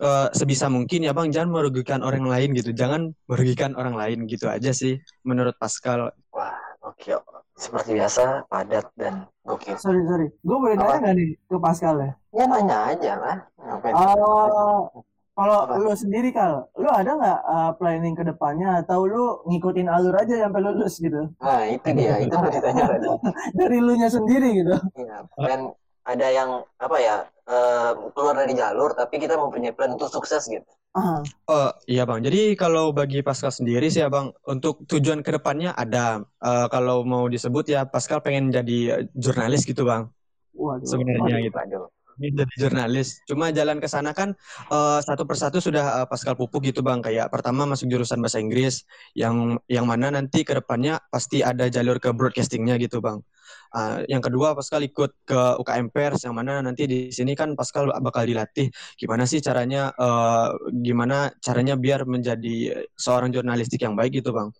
[0.00, 2.72] eh, sebisa mungkin ya Bang, jangan merugikan orang lain gitu.
[2.72, 6.10] Jangan merugikan orang lain gitu aja sih menurut Pascal.
[6.32, 7.14] Wah, oke.
[7.60, 9.76] Seperti biasa, padat dan gokil.
[9.76, 12.10] Sorry sorry, gue boleh nanya nggak nih ke Pascal ya?
[12.32, 13.36] Ya nanya aja lah.
[13.60, 13.92] Ngapain?
[13.92, 15.04] Oh,
[15.40, 15.76] kalau Apa?
[15.80, 20.48] lu sendiri kal, lu ada nggak uh, planning ke depannya atau lu ngikutin alur aja
[20.48, 21.32] sampai lulus gitu?
[21.36, 22.20] Nah, itu dia.
[22.20, 23.08] Itu mau ditanya tadi.
[23.60, 24.76] Dari lu nya sendiri gitu?
[25.00, 25.60] Iya, dan
[26.04, 26.50] ada yang
[26.80, 27.16] apa ya
[27.50, 30.66] eh, keluar dari jalur, tapi kita mempunyai plan untuk sukses gitu.
[30.90, 35.30] Ah, Oh iya Bang, jadi kalau bagi Pascal sendiri sih ya Bang, untuk tujuan ke
[35.38, 36.22] depannya ada.
[36.42, 40.10] Eh, kalau mau disebut ya Pascal pengen jadi eh, jurnalis gitu Bang,
[40.54, 40.86] waduh.
[40.86, 41.54] sebenarnya gitu.
[41.54, 41.86] Waduh.
[42.20, 43.24] Ini jadi jurnalis.
[43.24, 44.36] Cuma jalan ke sana kan
[44.68, 47.00] eh, satu persatu sudah eh, Pascal pupuk gitu Bang.
[47.00, 48.84] Kayak pertama masuk jurusan bahasa Inggris
[49.16, 53.24] yang yang mana nanti ke depannya pasti ada jalur ke broadcastingnya gitu Bang.
[53.70, 57.90] Ah, yang kedua Pascal ikut ke UKM Pers yang mana nanti di sini kan Pascal
[58.02, 58.66] bakal dilatih.
[58.98, 60.48] Gimana sih caranya eh,
[60.82, 64.50] gimana caranya biar menjadi seorang jurnalistik yang baik gitu Bang.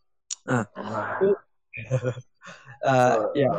[0.46, 0.66] Wah,
[2.80, 3.50] Eh, ya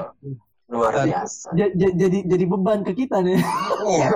[0.72, 1.52] luar biasa.
[1.60, 3.38] Ja- ja- jadi jadi beban ke kita nih.
[3.82, 4.08] Iya.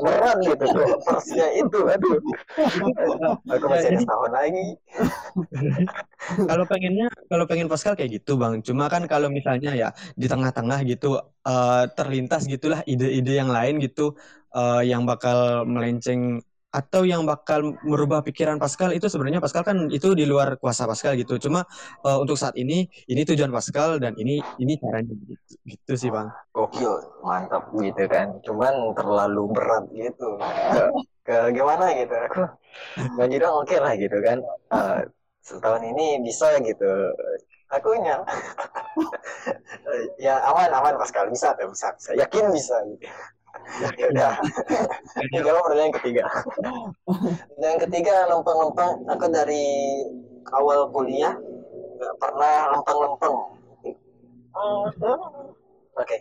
[0.00, 2.16] Berat gitu tuh prosesnya itu, aduh.
[3.52, 4.64] Aku masih ada setahun lagi.
[6.48, 10.80] kalau pengennya kalau pengen Pascal kayak gitu bang cuma kan kalau misalnya ya di tengah-tengah
[10.88, 14.16] gitu eh, terlintas gitulah ide-ide yang lain gitu
[14.56, 16.40] eh, yang bakal melenceng
[16.74, 21.14] atau yang bakal merubah pikiran Pascal itu sebenarnya Pascal kan itu di luar kuasa Pascal
[21.14, 21.62] gitu cuma
[22.02, 26.34] eh, untuk saat ini ini tujuan Pascal dan ini ini caranya gitu, gitu sih bang
[26.54, 26.94] Gokil,
[27.26, 28.38] mantap gitu kan.
[28.46, 30.38] Cuman terlalu berat gitu.
[30.38, 30.84] Ke,
[31.26, 32.14] ke gimana gitu.
[32.30, 32.42] Aku
[33.18, 34.38] Bang Jidong oke lah gitu kan.
[34.70, 35.00] Eh,
[35.42, 36.92] setahun ini bisa gitu.
[37.74, 38.22] Akunya
[40.24, 43.06] ya aman aman Pascal bisa bisa bisa yakin bisa gitu.
[43.98, 44.32] Ya udah.
[45.30, 46.24] Ini jawab pertanyaan yang ketiga.
[47.62, 49.64] yang ketiga lempeng-lempeng aku dari
[50.54, 51.34] awal kuliah
[51.98, 53.36] nggak pernah lempeng-lempeng.
[55.94, 56.16] Oke.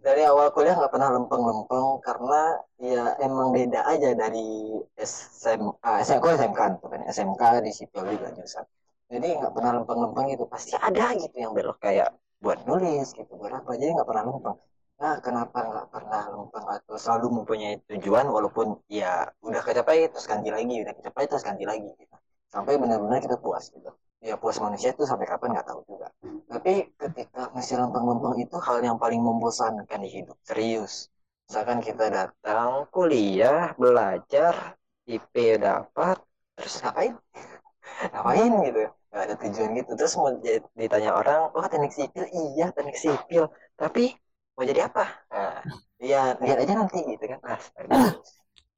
[0.00, 2.40] Dari awal kuliah nggak pernah lempeng-lempeng karena
[2.80, 8.64] ya emang beda aja dari SMA, SMK, SMK, bukan SMK di sipil juga jurusan.
[9.10, 13.52] jadi nggak pernah lempeng-lempeng gitu pasti ada gitu yang belok kayak buat nulis gitu buat
[13.52, 14.56] apa jadi nggak pernah lempeng
[15.00, 18.66] nah kenapa nggak pernah lempeng atau selalu mempunyai tujuan walaupun
[19.00, 22.16] ya udah kecapai terus ganti lagi udah kecapai terus ganti lagi gitu.
[22.54, 23.90] Sampai benar-benar kita puas gitu.
[24.20, 26.08] Ya puas manusia itu sampai kapan nggak tahu juga.
[26.52, 30.36] Tapi ketika masih lempeng-lempeng itu hal yang paling membosankan di hidup.
[30.44, 31.08] Serius.
[31.48, 34.76] Misalkan kita datang kuliah belajar
[35.08, 36.20] IP dapat
[36.60, 37.14] terus ngapain?
[38.12, 38.80] Ngapain gitu.
[39.10, 39.90] Nggak ada tujuan gitu.
[39.98, 40.28] Terus mau
[40.76, 42.24] ditanya orang oh teknik sipil?
[42.28, 43.44] Iya teknik sipil.
[43.80, 44.04] Tapi
[44.60, 45.04] mau jadi apa?
[45.32, 45.64] Nah,
[45.96, 47.40] ya lihat aja nanti gitu kan.
[47.48, 48.20] Astaga.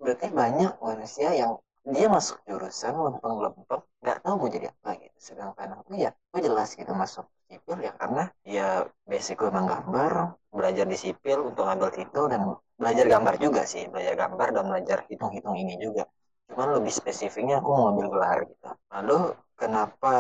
[0.03, 5.18] berarti banyak manusia yang dia masuk jurusan lempeng-lempeng nggak tahu mau jadi apa gitu.
[5.18, 10.38] Sedangkan aku ya aku jelas gitu masuk sipil ya karena ya basic gue emang gambar
[10.55, 13.90] belajar di sipil untuk ngambil titel dan belajar gambar juga sih.
[13.90, 16.07] Belajar gambar dan belajar hitung-hitung ini juga.
[16.47, 18.68] Cuman lebih spesifiknya aku mau ngambil gelar gitu.
[18.95, 19.18] Lalu
[19.59, 20.14] kenapa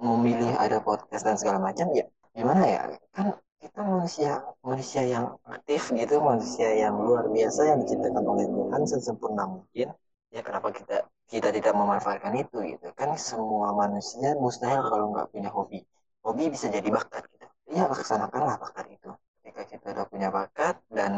[0.00, 1.92] memilih ada podcast dan segala macam?
[1.92, 2.80] Ya gimana ya?
[3.12, 4.30] Kan kita manusia
[4.62, 9.88] manusia yang aktif gitu manusia yang luar biasa yang diciptakan oleh Tuhan sesempurna mungkin.
[10.34, 10.96] Ya kenapa kita
[11.32, 12.86] kita tidak memanfaatkan itu gitu?
[12.94, 15.80] Kan semua manusia mustahil kalau nggak punya hobi.
[16.24, 17.46] Hobi bisa jadi bakat gitu.
[17.74, 19.10] Ya laksanakanlah bakat itu.
[19.42, 21.12] Ketika kita udah punya bakat dan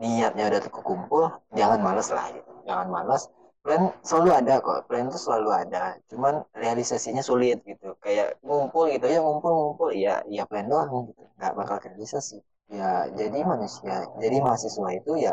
[0.00, 1.24] niatnya udah terkumpul
[1.58, 2.50] jangan males lah gitu.
[2.68, 3.22] Jangan males
[3.64, 5.78] plan selalu ada kok plan itu selalu ada.
[6.10, 7.86] Cuman realisasinya sulit gitu.
[8.04, 9.88] Kayak ngumpul gitu ya ngumpul ngumpul.
[10.04, 11.22] Ya ya plan doang gitu.
[11.36, 12.36] Nggak bakal realisasi.
[12.76, 12.84] Ya
[13.18, 15.32] jadi manusia jadi mahasiswa itu ya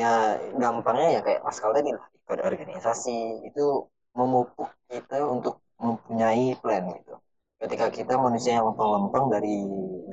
[0.00, 0.06] ya
[0.62, 3.10] gampangnya ya kayak Mas Kal tadi lah ikut organisasi.
[3.48, 3.62] Itu
[4.18, 5.54] memupuk kita untuk
[5.84, 7.12] mempunyai plan gitu.
[7.60, 9.54] Ketika kita manusia yang lempeng-lempeng dari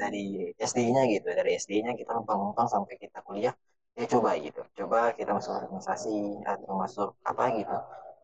[0.02, 0.24] dari
[0.70, 3.54] SD-nya gitu dari SD-nya kita lempeng-lempeng sampai kita kuliah
[3.98, 4.62] ya coba gitu.
[4.78, 7.78] Coba kita masuk organisasi atau masuk apa gitu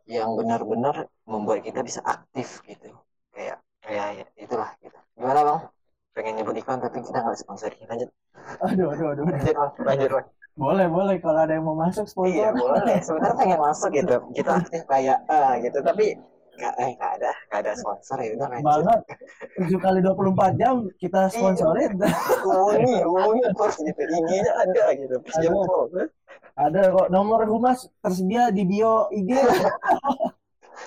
[0.06, 2.94] yang benar-benar membuat kita bisa aktif gitu.
[3.34, 4.98] Kayak kayak ya, itulah gitu.
[5.18, 5.60] Gimana bang?
[6.14, 8.10] Pengen nyebut iklan tapi kita nggak sponsori lanjut.
[8.70, 9.26] Aduh, aduh, aduh.
[9.26, 9.72] lanjut bang.
[9.82, 10.28] Lanjut bang.
[10.54, 11.18] Boleh, boleh.
[11.18, 12.62] Kalau ada yang mau masuk iya sponsor.
[12.62, 12.98] boleh.
[13.02, 14.16] Sebenarnya pengen masuk gitu.
[14.38, 15.80] Kita aktif kayak ah gitu.
[15.82, 16.06] Tapi
[16.54, 19.02] nggak eh nggak ada nggak ada sponsor ya udah Banget.
[19.58, 21.98] 7 kali 24 jam kita sponsorin.
[22.46, 24.02] ngomongin ngomongin terus gitu.
[24.02, 25.16] IG-nya ada gitu.
[25.34, 26.10] Simple
[26.54, 26.82] ada.
[26.94, 27.08] kok.
[27.10, 29.34] Nomor humas tersedia di bio IG.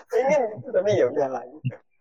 [0.06, 1.42] gitu tapi ya udah lah.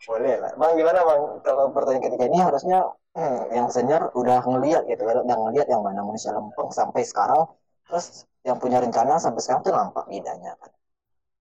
[0.05, 0.51] Boleh lah.
[0.61, 1.21] Bang gimana bang?
[1.41, 2.79] Kalau pertanyaan ketiga ini harusnya
[3.17, 5.01] hmm, yang senior udah ngeliat gitu.
[5.01, 7.49] Kan udah ngeliat yang mana manusia lempeng sampai sekarang.
[7.89, 10.71] Terus yang punya rencana sampai sekarang tuh nampak bedanya kan?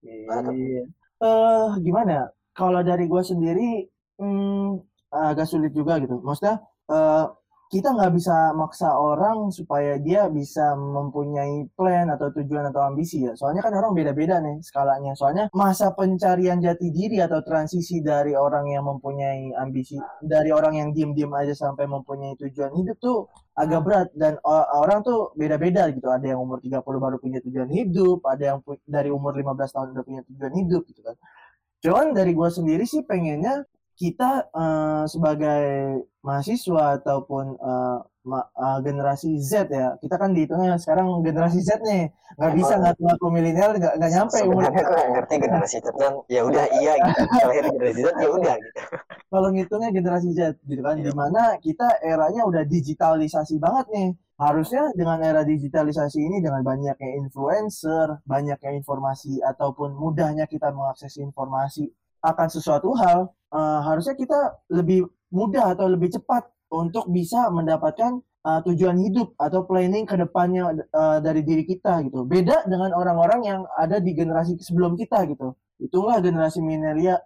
[0.01, 0.89] Iya.
[1.25, 2.09] Eh, gimana?
[2.19, 2.23] ya?
[2.59, 3.67] Kalau dari gue sendiri,
[4.19, 4.79] hmm,
[5.31, 6.15] agak sulit juga gitu.
[6.25, 6.55] Maksudnya,
[6.91, 7.23] eh,
[7.65, 13.33] kita nggak bisa maksa orang supaya dia bisa mempunyai plan atau tujuan atau ambisi ya.
[13.33, 15.17] Soalnya kan orang beda-beda nih skalanya.
[15.17, 20.89] Soalnya masa pencarian jati diri atau transisi dari orang yang mempunyai ambisi, dari orang yang
[20.93, 23.25] diem-diem aja sampai mempunyai tujuan hidup tuh
[23.57, 26.05] agak berat dan orang tuh beda-beda gitu.
[26.07, 30.05] Ada yang umur 30 baru punya tujuan hidup, ada yang dari umur 15 tahun udah
[30.05, 31.17] punya tujuan hidup gitu kan.
[31.81, 35.63] Cuman dari gua sendiri sih pengennya kita eh, sebagai
[36.19, 42.09] mahasiswa ataupun eh, ma- eh, generasi Z ya, kita kan dihitungnya sekarang generasi Z nih,
[42.35, 45.87] nggak bisa nggak ngaku milenial nggak nggak nyampe umur sebenarnya gue nggak ngerti generasi Z
[45.95, 47.21] dan ya udah iya gitu.
[47.71, 48.79] Generasi Z ya udah gitu.
[49.25, 51.05] Kalau ngitungnya generasi Z gitu kan, Iya.
[51.07, 54.09] di mana kita eranya udah digitalisasi banget nih.
[54.35, 61.87] Harusnya dengan era digitalisasi ini dengan banyaknya influencer, banyaknya informasi ataupun mudahnya kita mengakses informasi
[62.19, 64.39] akan sesuatu hal, eh, harusnya kita
[64.75, 70.75] lebih mudah atau lebih cepat untuk bisa mendapatkan eh, tujuan hidup atau planning ke depannya
[70.75, 72.27] eh, dari diri kita gitu.
[72.27, 75.55] Beda dengan orang-orang yang ada di generasi sebelum kita gitu.
[75.79, 76.63] Itulah generasi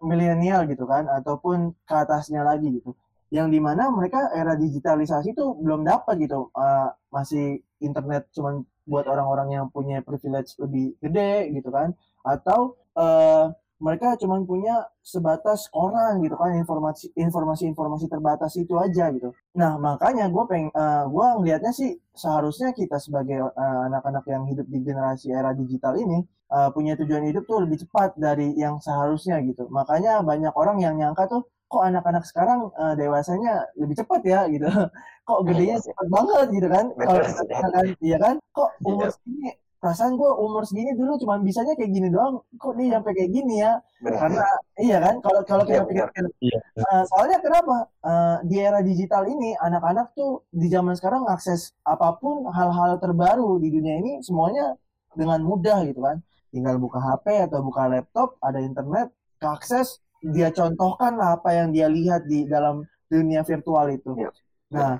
[0.01, 2.97] milenial gitu kan ataupun ke atasnya lagi gitu.
[3.29, 6.49] Yang di mana mereka era digitalisasi itu belum dapat gitu.
[6.53, 11.93] Eh, masih internet cuman buat orang-orang yang punya privilege lebih gede gitu kan
[12.25, 13.45] atau eh,
[13.79, 19.31] mereka cuma punya sebatas koran gitu kan informasi informasi-informasi terbatas itu aja gitu.
[19.55, 24.67] Nah makanya gue peng eh, gue ngelihatnya sih seharusnya kita sebagai eh, anak-anak yang hidup
[24.67, 26.19] di generasi era digital ini
[26.51, 29.67] eh, punya tujuan hidup tuh lebih cepat dari yang seharusnya gitu.
[29.71, 34.65] Makanya banyak orang yang nyangka tuh kok anak-anak sekarang eh, dewasanya lebih cepat ya gitu.
[35.29, 35.93] Kok gedenya Iya sih.
[35.93, 36.85] cepat banget gitu kan.
[36.97, 37.21] Kalau
[37.69, 39.13] kan iya kan kok umur Iya.
[39.13, 43.31] segini perasaan gue umur segini dulu cuma bisanya kayak gini doang kok dia sampai kayak
[43.31, 44.45] gini ya benar karena
[44.77, 46.07] iya kan kalau kalau Iya, kita benar.
[46.11, 46.59] pikir Iya.
[46.83, 52.15] eh, soalnya kenapa Eh, di era digital ini anak-anak tuh di zaman sekarang akses apa
[52.15, 54.75] pun hal-hal terbaru di dunia ini semuanya
[55.11, 61.15] dengan mudah gitu kan tinggal buka HP atau buka laptop ada internet keakses dia contohkan
[61.15, 64.11] lah apa yang dia lihat di dalam dunia virtual itu.
[64.15, 64.31] Iya.
[64.69, 64.93] Nah,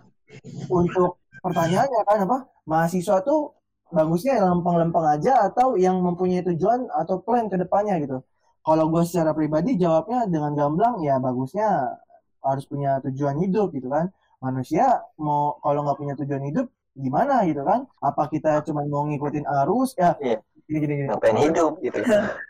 [0.68, 2.38] untuk pertanyaannya kan apa?
[2.64, 3.52] Mahasiswa tuh
[3.90, 8.22] bagusnya lempeng-lempeng aja atau yang mempunyai tujuan atau plan ke depannya gitu.
[8.62, 11.98] Kalau gue secara pribadi jawabnya dengan gamblang ya bagusnya
[12.46, 14.14] harus punya tujuan hidup gitu kan.
[14.40, 17.90] Manusia mau kalau nggak punya tujuan hidup gimana gitu kan?
[18.00, 20.16] Apa kita cuma mau ngikutin arus ya?
[20.22, 20.40] Iya.
[20.70, 21.08] Gini gini gini.
[21.10, 21.98] ngapain hidup gitu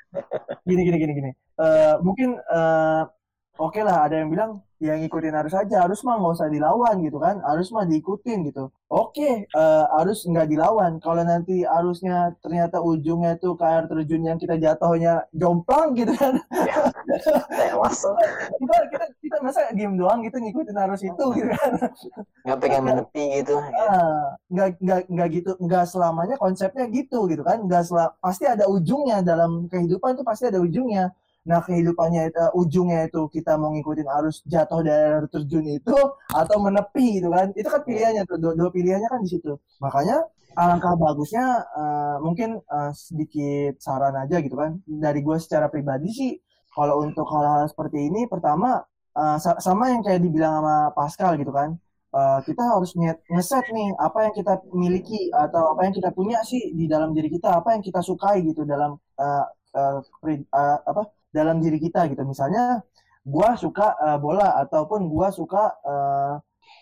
[0.68, 1.32] Gini gini gini gini.
[1.56, 3.02] Eh, mungkin eh,
[3.56, 5.84] oke lah ada yang bilang ya ngikutin arus aja.
[5.86, 7.44] Arus mah nggak usah dilawan gitu kan.
[7.44, 8.72] Arus mah diikutin gitu.
[8.90, 10.98] Oke eh, arus nggak dilawan.
[11.04, 16.40] Kalau nanti arusnya ternyata ujungnya tuh ke air terjun yang kita jatuhnya jomplang gitu kan.
[17.60, 18.16] Kayak masuk
[18.58, 21.72] kita kita kita masa diem doang gitu ngikutin arus itu gitu kan.
[22.48, 23.56] Nggak pengen menepi gitu.
[23.60, 25.52] Ah, nggak nggak nggak gitu.
[25.60, 27.62] Nggak selamanya konsepnya gitu gitu kan.
[27.62, 27.92] Nggak
[28.24, 31.14] pasti ada ujungnya dalam kehidupan tuh pasti ada ujungnya
[31.50, 35.96] nah kehidupannya itu, ujungnya itu kita mau ngikutin arus jatuh dari air terjun itu
[36.42, 37.48] atau menepi gitu kan.
[37.60, 39.52] Itu kan pilihannya tuh dua, dua pilihannya kan di situ.
[39.84, 40.18] Makanya
[40.62, 41.46] alangkah bagusnya
[41.82, 44.72] eh, mungkin eh, sedikit saran aja gitu kan.
[44.86, 46.32] Dari gue secara pribadi sih
[46.76, 48.70] kalau untuk hal-hal seperti ini pertama
[49.44, 51.76] sa- sama yang kayak dibilang sama Pascal gitu kan.
[52.10, 56.40] Eh, kita harus nge- ngeset nih apa yang kita miliki atau apa yang kita punya
[56.42, 59.46] sih di dalam diri kita apa yang kita sukai gitu dalam eh,
[60.22, 62.82] pri- eh, apa dalam diri kita gitu misalnya
[63.26, 66.34] gua suka eh, bola ataupun gua suka eh,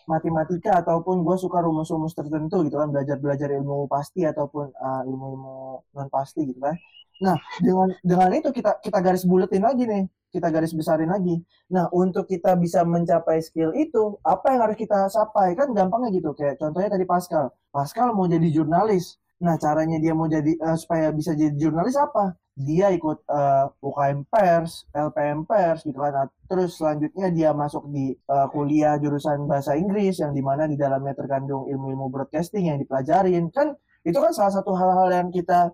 [0.08, 5.56] matematika ataupun gua suka rumus-rumus tertentu gitu kan belajar belajar ilmu pasti ataupun eh, ilmu-ilmu
[5.96, 6.76] non pasti gitu kan
[7.18, 11.42] nah dengan dengan itu kita kita garis buletin lagi nih kita garis besarin lagi
[11.76, 15.52] Nah, untuk kita bisa mencapai skill itu, apa yang harus kita capai?
[15.60, 16.32] Kan gampangnya gitu.
[16.32, 17.52] Kayak contohnya tadi Pascal.
[17.76, 19.20] Pascal mau jadi jurnalis.
[19.44, 22.32] Nah, caranya dia mau jadi eh, supaya bisa jadi jurnalis apa?
[22.58, 26.12] Dia ikut eh, UKM Pers, LPM Pers gitu kan.
[26.18, 30.74] Nah, terus selanjutnya dia masuk di eh, kuliah jurusan bahasa Inggris yang di mana di
[30.74, 33.54] dalamnya terkandung ilmu-ilmu broadcasting yang dipelajarin.
[33.54, 35.70] Kan itu kan salah satu hal-hal yang kita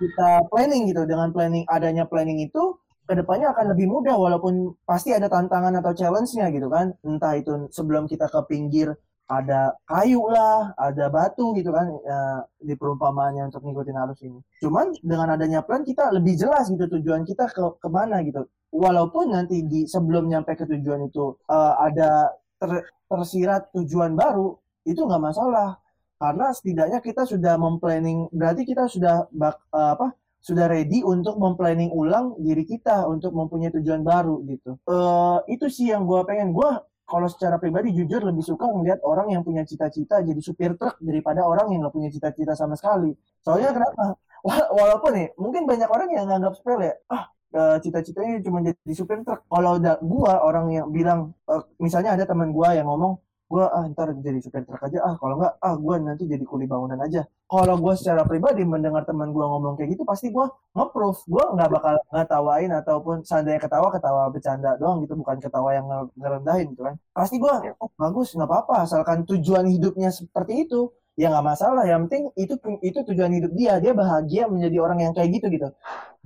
[0.00, 1.04] kita planning gitu.
[1.04, 5.92] Dengan planning adanya planning itu ke depannya akan lebih mudah walaupun pasti ada tantangan atau
[5.92, 11.72] challenge-nya gitu kan entah itu sebelum kita ke pinggir ada kayu lah ada batu gitu
[11.72, 16.68] kan ya, di perumpamaannya untuk ngikutin arus ini cuman dengan adanya plan kita lebih jelas
[16.68, 21.40] gitu tujuan kita ke ke mana gitu walaupun nanti di sebelum nyampe ke tujuan itu
[21.48, 25.80] eh, ada ter- tersirat tujuan baru itu nggak masalah
[26.20, 30.12] karena setidaknya kita sudah memplanning berarti kita sudah bak, eh, apa
[30.44, 34.76] sudah ready untuk memplanning ulang diri kita untuk mempunyai tujuan baru gitu.
[34.84, 36.52] Eh itu sih yang gue pengen.
[36.52, 36.68] Gue
[37.04, 41.44] kalau secara pribadi jujur lebih suka melihat orang yang punya cita-cita jadi supir truk daripada
[41.44, 43.12] orang yang nggak punya cita-cita sama sekali.
[43.44, 44.02] Soalnya kenapa?
[44.48, 46.90] Wa- Walaupun nih mungkin banyak orang yang nganggap sepele.
[47.12, 49.40] Ah eh, cita-citanya cuma jadi supir truk.
[49.52, 53.16] Kalau ada gua orang yang bilang eh, misalnya ada teman gua yang ngomong
[53.50, 54.98] gua ah ntar jadi supir truk aja.
[55.06, 57.20] Ah kalau nggak ah gua nanti jadi kuli bangunan aja.
[57.44, 60.42] Kalau gue secara pribadi mendengar teman gue ngomong kayak gitu pasti gue
[60.74, 61.16] nge-proof.
[61.28, 66.10] Gue nggak bakal ngetawain ataupun seandainya ketawa ketawa bercanda doang gitu bukan ketawa yang nge-
[66.18, 66.94] ngerendahin gitu kan.
[67.14, 68.74] Pasti gue oh, bagus nggak apa-apa.
[68.88, 71.84] Asalkan tujuan hidupnya seperti itu ya nggak masalah.
[71.86, 73.72] Yang penting itu itu tujuan hidup dia.
[73.78, 75.68] Dia bahagia menjadi orang yang kayak gitu gitu.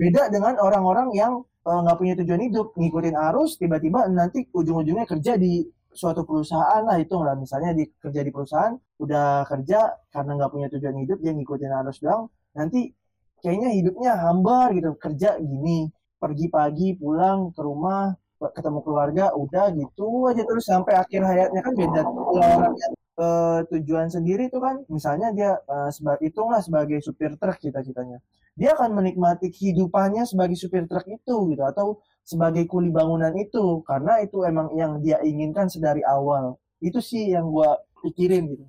[0.00, 1.32] Beda dengan orang-orang yang
[1.66, 5.66] eh, nggak punya tujuan hidup ngikutin arus tiba-tiba nanti ujung-ujungnya kerja di
[5.98, 7.34] suatu perusahaan lah itu lah.
[7.34, 9.78] Misalnya di kerja di perusahaan udah kerja
[10.14, 12.94] karena nggak punya tujuan hidup dia ngikutin arus doang nanti
[13.42, 14.94] kayaknya hidupnya hambar gitu.
[15.04, 15.90] Kerja gini
[16.22, 21.60] pergi pagi pulang ke rumah ketemu keluarga udah gitu aja terus sampai akhir hayatnya.
[21.66, 22.02] Kan beda.
[22.06, 22.74] Orang
[23.18, 28.22] eh, tujuan sendiri itu kan misalnya dia eh, seba- hitunglah sebagai supir truk cita-citanya.
[28.58, 34.20] Dia akan menikmati kehidupannya sebagai supir truk itu gitu atau sebagai kuli bangunan itu karena
[34.20, 38.66] itu emang yang dia inginkan sedari awal itu sih yang gua pikirin gitu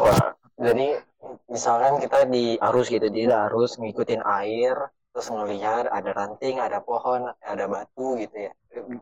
[0.00, 0.98] Wah, jadi
[1.52, 4.74] misalkan kita di arus gitu, di arus ngikutin air,
[5.12, 8.52] terus ngelihat ada ranting, ada pohon, ada batu gitu ya.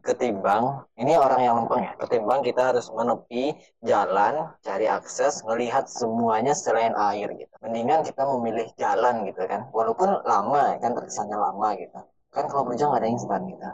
[0.03, 3.55] Ketimbang, ini orang yang lempeng ya, ketimbang kita harus menepi
[3.87, 7.55] jalan, cari akses, ngelihat semuanya selain air gitu.
[7.63, 11.99] Mendingan kita memilih jalan gitu kan, walaupun lama kan terkesannya lama gitu.
[12.35, 13.69] Kan kalau berjalan nggak ada instan gitu.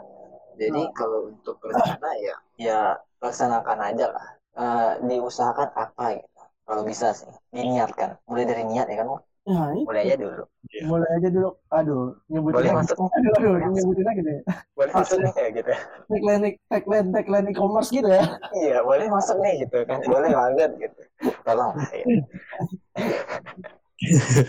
[0.57, 2.79] Jadi kalau untuk rencana ya, ya
[3.21, 4.27] laksanakan aja lah.
[4.57, 7.29] Eh, diusahakan apa gitu kalau bisa sih.
[7.53, 9.07] Diniatkan mulai dari niat ya kan
[9.47, 9.87] nah itu.
[9.87, 10.43] Mulai aja dulu.
[10.83, 11.49] Mulai aja dulu.
[11.71, 12.79] Aduh nyebutin boleh lagi.
[12.83, 12.95] masuk.
[12.99, 14.39] Aduh aduh nyebutin lagi deh
[14.75, 15.17] boleh masuk.
[15.23, 15.71] nih kayak gitu
[16.11, 18.25] tagline tagline tagline e-commerce gitu ya.
[18.51, 20.03] Iya boleh masuk nih gitu kan.
[20.03, 21.01] Boleh banget gitu.
[21.47, 22.05] Tolong ya.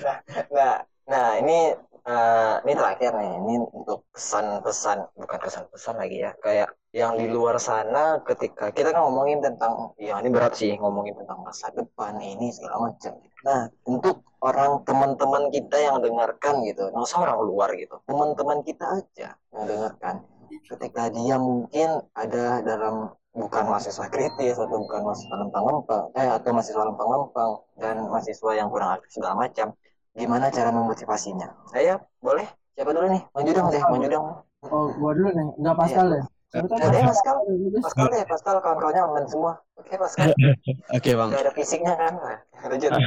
[0.02, 0.16] nah,
[0.50, 0.74] nah
[1.08, 1.72] nah ini
[2.08, 7.60] eh, ini terakhir nih ini untuk pesan-pesan bukan pesan-pesan lagi ya kayak yang di luar
[7.60, 12.48] sana ketika kita kan ngomongin tentang ya ini berat sih ngomongin tentang masa depan ini
[12.48, 13.12] segala macam.
[13.44, 18.84] Nah untuk orang teman-teman kita yang dengarkan gitu, nggak usah orang luar gitu, teman-teman kita
[19.02, 20.24] aja yang dengarkan.
[20.48, 26.82] Ketika dia mungkin ada dalam bukan mahasiswa kritis atau bukan mahasiswa lempang-lempang, eh atau mahasiswa
[26.88, 29.76] lempang-lempang dan mahasiswa yang kurang aktif segala macam,
[30.18, 31.48] gimana cara memotivasinya?
[31.70, 32.46] Saya boleh?
[32.74, 33.22] Siapa dulu nih?
[33.34, 34.26] Maju dong deh, maju dong.
[34.66, 35.48] Oh, gua dulu nih.
[35.54, 36.06] Enggak Pascal
[36.48, 37.36] Nah, deh, Pascal.
[37.84, 38.06] Pascal.
[38.08, 39.52] Deh, Pascal kawan-kawannya aman semua.
[39.78, 40.34] Oke, Pascal.
[40.96, 41.30] Oke bang.
[41.30, 42.12] Gak ada fisiknya kan?
[42.18, 42.90] Nah, lanjut.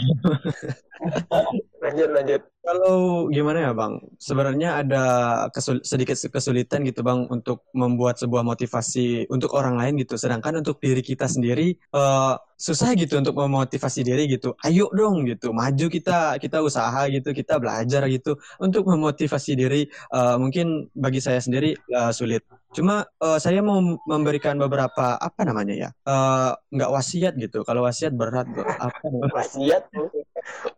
[1.84, 2.42] lanjut, lanjut.
[2.62, 3.98] Kalau gimana ya Bang?
[4.22, 5.04] Sebenarnya ada
[5.50, 10.14] kesul- sedikit kesulitan gitu Bang untuk membuat sebuah motivasi untuk orang lain gitu.
[10.14, 14.54] Sedangkan untuk diri kita sendiri eh, susah gitu untuk memotivasi diri gitu.
[14.62, 19.90] Ayo dong gitu, maju kita kita usaha gitu, kita belajar gitu untuk memotivasi diri.
[19.90, 22.46] eh, mungkin bagi saya sendiri eh, sulit.
[22.78, 25.90] Cuma eh, saya mau memberikan beberapa apa namanya ya?
[26.06, 27.66] Eh, nggak wasiat gitu.
[27.68, 28.64] Kalau wasiat berat tuh.
[28.64, 29.34] Apa namanya?
[29.36, 29.84] Wasiat.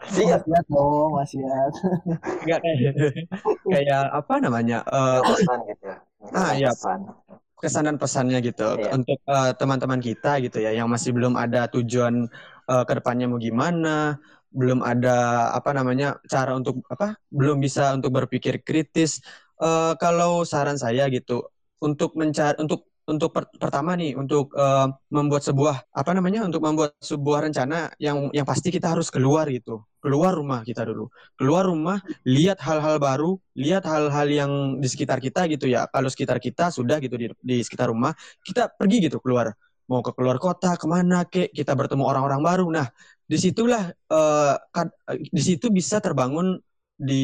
[0.01, 0.41] Wasiat.
[0.45, 1.71] Wasiat dong, wasiat.
[2.45, 2.93] Nggak kayak
[3.73, 4.77] kayak apa namanya?
[4.87, 5.95] Eh, Pesan gitu ya.
[6.33, 6.69] Ah, iya.
[6.71, 6.99] Pesan.
[7.63, 8.91] kesan dan pesannya gitu Iya.
[8.91, 12.27] untuk eh, teman-teman kita gitu ya yang masih belum ada tujuan
[12.67, 14.19] eh, ke depannya mau gimana,
[14.51, 19.23] belum ada apa namanya cara untuk apa, belum bisa untuk berpikir kritis.
[19.63, 21.47] Eh, kalau saran saya gitu
[21.79, 26.95] untuk mencari untuk untuk per- pertama nih untuk eh, membuat sebuah apa namanya untuk membuat
[27.03, 31.99] sebuah rencana yang yang pasti kita harus keluar gitu keluar rumah kita dulu keluar rumah
[32.23, 34.51] lihat hal-hal baru lihat hal-hal yang
[34.81, 35.85] di sekitar kita gitu ya.
[35.93, 39.53] Kalau sekitar kita sudah gitu di, di sekitar rumah, kita pergi gitu keluar.
[39.85, 42.65] Mau ke keluar kota, ke mana kek, kita bertemu orang-orang baru.
[42.71, 42.87] Nah,
[43.27, 46.57] di situlah eh, kad- di situ bisa terbangun
[47.09, 47.15] di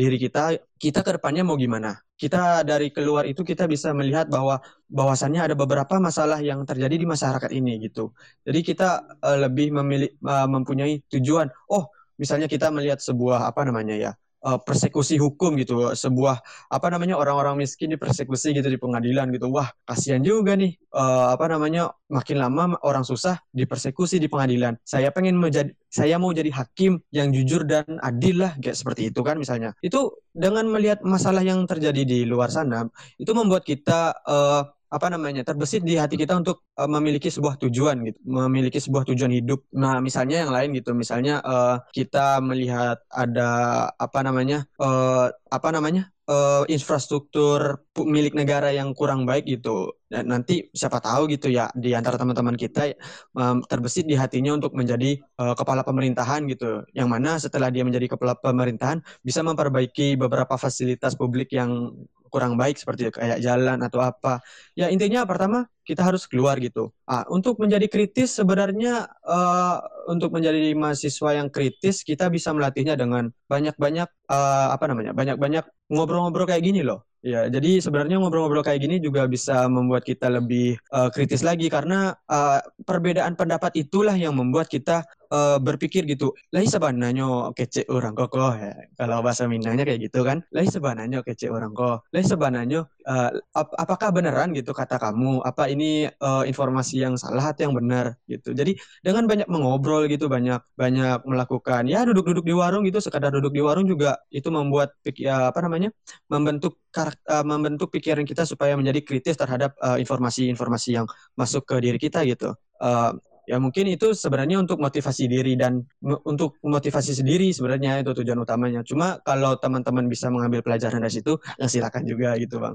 [0.00, 0.40] diri kita,
[0.82, 1.90] kita ke depannya mau gimana.
[2.16, 4.56] Kita dari keluar itu kita bisa melihat bahwa
[4.88, 8.16] bahwasannya ada beberapa masalah yang terjadi di masyarakat ini gitu.
[8.46, 8.88] Jadi kita
[9.26, 11.46] eh, lebih memilih eh, mempunyai tujuan.
[11.68, 11.84] Oh,
[12.20, 14.12] misalnya kita melihat sebuah apa namanya ya
[14.46, 16.38] eh, persekusi hukum gitu sebuah
[16.70, 19.50] apa namanya orang-orang miskin dipersekusi gitu di pengadilan gitu.
[19.50, 24.78] Wah kasihan juga nih eh, apa namanya makin lama orang susah dipersekusi di pengadilan.
[24.86, 29.20] Saya pengen menjadi saya mau jadi hakim yang jujur dan adil lah kayak seperti itu
[29.26, 29.74] kan misalnya.
[29.82, 32.86] Itu dengan melihat masalah yang terjadi di luar sana
[33.18, 37.96] itu membuat kita eh, apa namanya terbesit di hati kita untuk eh, memiliki sebuah tujuan
[38.06, 39.60] gitu memiliki sebuah tujuan hidup.
[39.74, 43.50] Nah misalnya yang lain gitu misalnya eh, kita melihat ada
[43.98, 49.94] apa namanya eh, apa namanya eh, infrastruktur milik negara yang kurang baik gitu.
[50.06, 52.94] Dan nanti siapa tahu gitu ya di antara teman-teman kita
[53.34, 56.86] em, terbesit di hatinya untuk menjadi eh, kepala pemerintahan gitu.
[56.94, 61.94] Yang mana setelah dia menjadi kepala pemerintahan bisa memperbaiki beberapa fasilitas publik yang
[62.32, 64.42] kurang baik seperti kayak jalan atau apa
[64.78, 66.90] ya intinya pertama kita harus keluar gitu.
[67.06, 69.76] Ah, untuk menjadi kritis sebenarnya eh,
[70.10, 75.14] untuk menjadi mahasiswa yang kritis kita bisa melatihnya dengan banyak-banyak eh, apa namanya?
[75.14, 77.06] banyak-banyak ngobrol-ngobrol kayak gini loh.
[77.26, 82.14] Ya, jadi sebenarnya ngobrol-ngobrol kayak gini juga bisa membuat kita lebih eh, kritis lagi karena
[82.26, 86.34] eh, perbedaan pendapat itulah yang membuat kita eh, berpikir gitu.
[86.54, 88.72] Lah sebenarnya kece orang kok ya.
[88.98, 90.38] Kalau bahasa Minangnya kayak gitu kan.
[90.54, 92.06] Lah sebenarnya kece orang kok.
[92.14, 95.42] Lah sebenarnya eh, ap- apakah beneran gitu kata kamu?
[95.46, 98.52] Apa ini eh, informasi yang salah atau yang benar gitu.
[98.54, 103.52] Jadi dengan banyak mengobrol gitu, banyak banyak melakukan ya duduk-duduk di warung gitu, sekadar duduk
[103.54, 105.90] di warung juga itu membuat ya, apa namanya?
[106.32, 111.06] membentuk karakter membentuk pikiran kita supaya menjadi kritis terhadap informasi-informasi yang
[111.38, 112.54] masuk ke diri kita gitu.
[112.82, 113.10] Eh,
[113.46, 115.86] ya mungkin itu sebenarnya untuk motivasi diri dan
[116.26, 118.82] untuk motivasi sendiri sebenarnya itu tujuan utamanya.
[118.82, 122.74] Cuma kalau teman-teman bisa mengambil pelajaran dari situ, ya silakan juga gitu, Bang.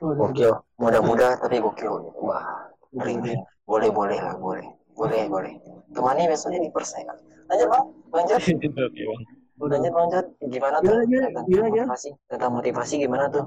[0.00, 0.52] Gokil.
[0.80, 2.12] Mudah-mudah tapi gokil.
[2.20, 3.40] Wah, merinding.
[3.64, 4.68] Boleh, boleh lah, boleh.
[4.92, 5.56] Boleh, boleh.
[5.96, 7.16] Temani besoknya dipersaya.
[7.48, 7.84] Lanjut, Bang.
[8.12, 8.38] Lanjut.
[8.40, 9.22] Oke, Bang.
[9.60, 10.26] Lanjut, Bang Jod.
[10.48, 10.88] Gimana tuh?
[10.88, 11.84] Gimana, gimana, Tentang gimana, gimana?
[11.88, 12.10] motivasi.
[12.28, 13.44] Tentang motivasi gimana tuh?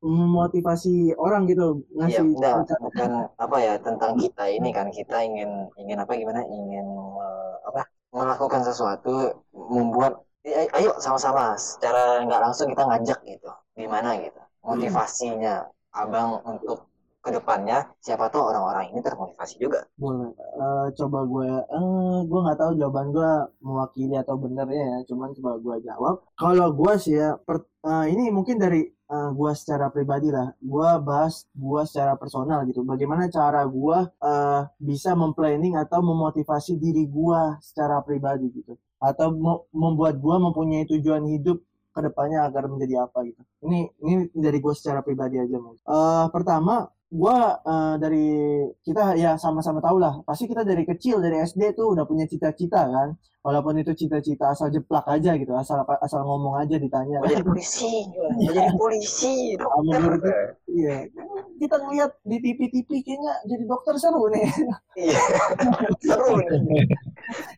[0.00, 2.80] Memotivasi orang gitu ngasih enggak, rencana.
[2.88, 6.86] bukan apa ya tentang kita ini kan kita ingin ingin apa gimana ingin
[7.20, 14.16] eh, apa melakukan sesuatu membuat eh, ayo sama-sama secara nggak langsung kita ngajak gitu gimana
[14.18, 16.89] gitu motivasinya abang untuk
[17.20, 20.32] ke depannya siapa tahu orang-orang ini termotivasi juga Boleh.
[20.36, 24.98] Eh, coba gue, eh, gue nggak tahu jawaban gue mewakili atau benernya ya.
[25.08, 26.14] Cuman coba gue jawab.
[26.40, 30.48] Kalau gue sih ya, per- eh, ini mungkin dari eh, gue secara pribadi lah.
[30.64, 32.80] Gue bahas gue secara personal gitu.
[32.88, 38.80] Bagaimana cara gue eh, bisa memplanning atau memotivasi diri gue secara pribadi gitu.
[38.96, 39.32] Atau
[39.76, 41.60] membuat gue mempunyai tujuan hidup
[41.90, 43.42] ke depannya agar menjadi apa gitu.
[43.66, 45.78] Ini ini dari gue secara pribadi aja mas.
[45.84, 48.26] Eh, pertama gua eh, dari
[48.86, 50.14] kita ya sama-sama tahu lah.
[50.22, 53.08] Pasti kita dari kecil dari SD tuh udah punya cita-cita kan
[53.40, 57.24] walaupun itu cita-cita asal jeplak aja gitu asal asal ngomong aja ditanya.
[57.24, 58.04] Jadi polisi.
[58.36, 60.00] Mau jadi polisi dokter.
[60.20, 60.32] Kita
[60.68, 60.96] iya.
[61.56, 64.44] kita ngeliat di TV-TV kayaknya jadi dokter seru nih.
[64.96, 65.18] Iya.
[66.04, 66.84] Seru nih.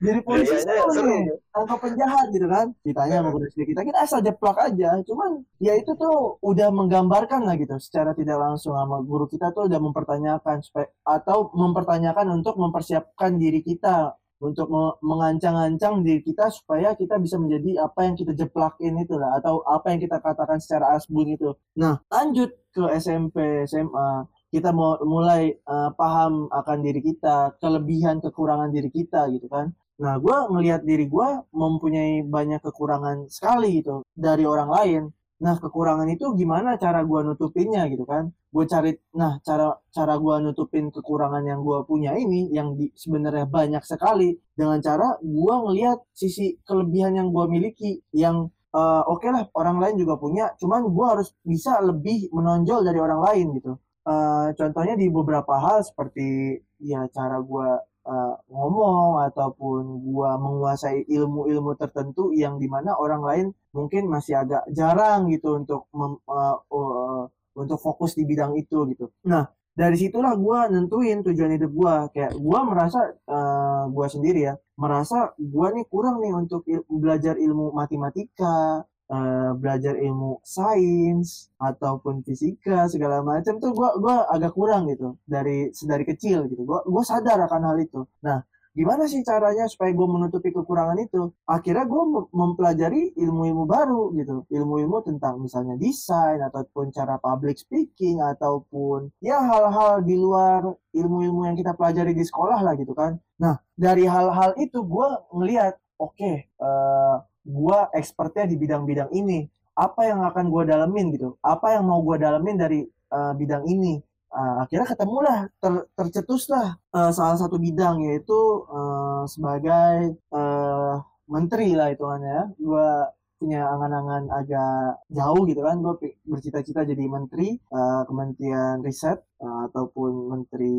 [0.03, 1.09] Jadi polisi Kayaknya seru seru.
[1.11, 1.23] nih.
[1.51, 2.67] Tangkap penjahat gitu kan.
[2.87, 4.91] Ditanya sama guru SD kita kita asal jeplak aja.
[5.03, 7.75] Cuman ya itu tuh udah menggambarkan lah gitu.
[7.83, 13.63] Secara tidak langsung sama guru kita tuh udah mempertanyakan supaya atau mempertanyakan untuk mempersiapkan diri
[13.67, 19.15] kita untuk me- mengancang-ancang diri kita supaya kita bisa menjadi apa yang kita jeplakin itu
[19.15, 21.55] lah atau apa yang kita katakan secara asbun itu.
[21.79, 28.69] Nah, lanjut ke SMP, SMA, kita mau mulai eh, paham akan diri kita, kelebihan kekurangan
[28.75, 29.71] diri kita gitu kan.
[30.03, 35.03] Nah, gue ngelihat diri gue mempunyai banyak kekurangan sekali gitu dari orang lain.
[35.43, 38.31] Nah, kekurangan itu gimana cara gue nutupinnya gitu kan?
[38.55, 43.83] Gue cari, nah cara cara gue nutupin kekurangan yang gue punya ini, yang sebenarnya banyak
[43.83, 48.37] sekali, dengan cara gue ngelihat sisi kelebihan yang gue miliki, yang
[48.71, 53.21] eh, oke lah orang lain juga punya, cuman gue harus bisa lebih menonjol dari orang
[53.27, 53.73] lain gitu.
[54.03, 57.69] Eh, contohnya di beberapa hal seperti ya cara gue
[58.07, 64.63] uh, ngomong ataupun gua menguasai ilmu-ilmu tertentu yang di mana orang lain mungkin masih agak
[64.71, 67.25] jarang gitu untuk mem- uh, uh,
[67.57, 69.11] untuk fokus di bidang itu gitu.
[69.29, 74.55] Nah dari situlah gua nentuin tujuan hidup gua kayak gua merasa uh, gua sendiri ya
[74.77, 82.25] merasa gua nih kurang nih untuk il- belajar ilmu matematika eh, belajar ilmu sains ataupun
[82.27, 86.63] fisika segala macam tuh gua gua agak kurang gitu dari dari kecil gitu.
[86.65, 88.01] Gua gua sadar akan hal itu.
[88.25, 88.41] Nah
[88.73, 91.29] gimana sih caranya supaya gue menutupi kekurangan itu?
[91.45, 92.03] Akhirnya gue
[92.33, 94.49] mempelajari ilmu-ilmu baru gitu.
[94.49, 100.65] Ilmu-ilmu tentang misalnya desain ataupun cara public speaking ataupun ya hal-hal di luar
[100.97, 103.21] ilmu-ilmu yang kita pelajari di sekolah lah gitu kan.
[103.37, 109.47] Nah dari hal-hal itu gue ngelihat oke eh, gue expertnya di bidang-bidang ini.
[109.73, 111.37] Apa yang akan gue dalemin gitu.
[111.43, 113.99] Apa yang mau gue dalemin dari eh, bidang ini?
[114.33, 118.41] Ah, akhirnya ketemulah ter, tercetuslah eh, salah satu bidang yaitu
[118.73, 120.95] eh, sebagai eh,
[121.29, 122.89] menteri lah hitungannya gue
[123.37, 130.11] punya angan-angan agak jauh gitu kan gue bercita-cita jadi menteri eh, kementerian riset eh, ataupun
[130.33, 130.77] menteri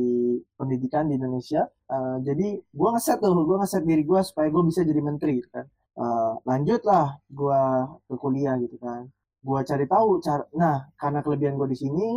[0.58, 1.70] pendidikan di Indonesia.
[1.94, 5.50] Eh, jadi gue ngeset tuh gue ngeset diri gue supaya gue bisa jadi menteri gitu
[5.54, 7.06] kan Eh, lanjutlah
[7.40, 7.62] gue
[8.10, 9.02] ke kuliah gitu kan.
[9.48, 12.08] Gue cari tahu cara nah karena kelebihan gue di sini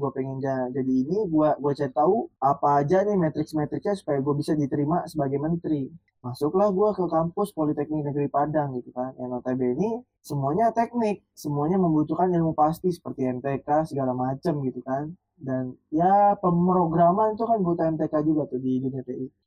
[0.00, 2.16] gue pengen ja- jadi ini gue gue cari tahu
[2.50, 5.82] apa aja nih matriks-matriksnya supaya gue bisa diterima sebagai menteri.
[6.26, 9.10] Masuklah gue ke kampus Politeknik Negeri Padang gitu kan.
[9.18, 9.90] Yang notabene
[10.22, 15.04] semuanya teknik semuanya membutuhkan ilmu pasti seperti MTK segala macam gitu kan
[15.36, 19.02] dan ya pemrograman itu kan butuh MTK juga tuh di dunia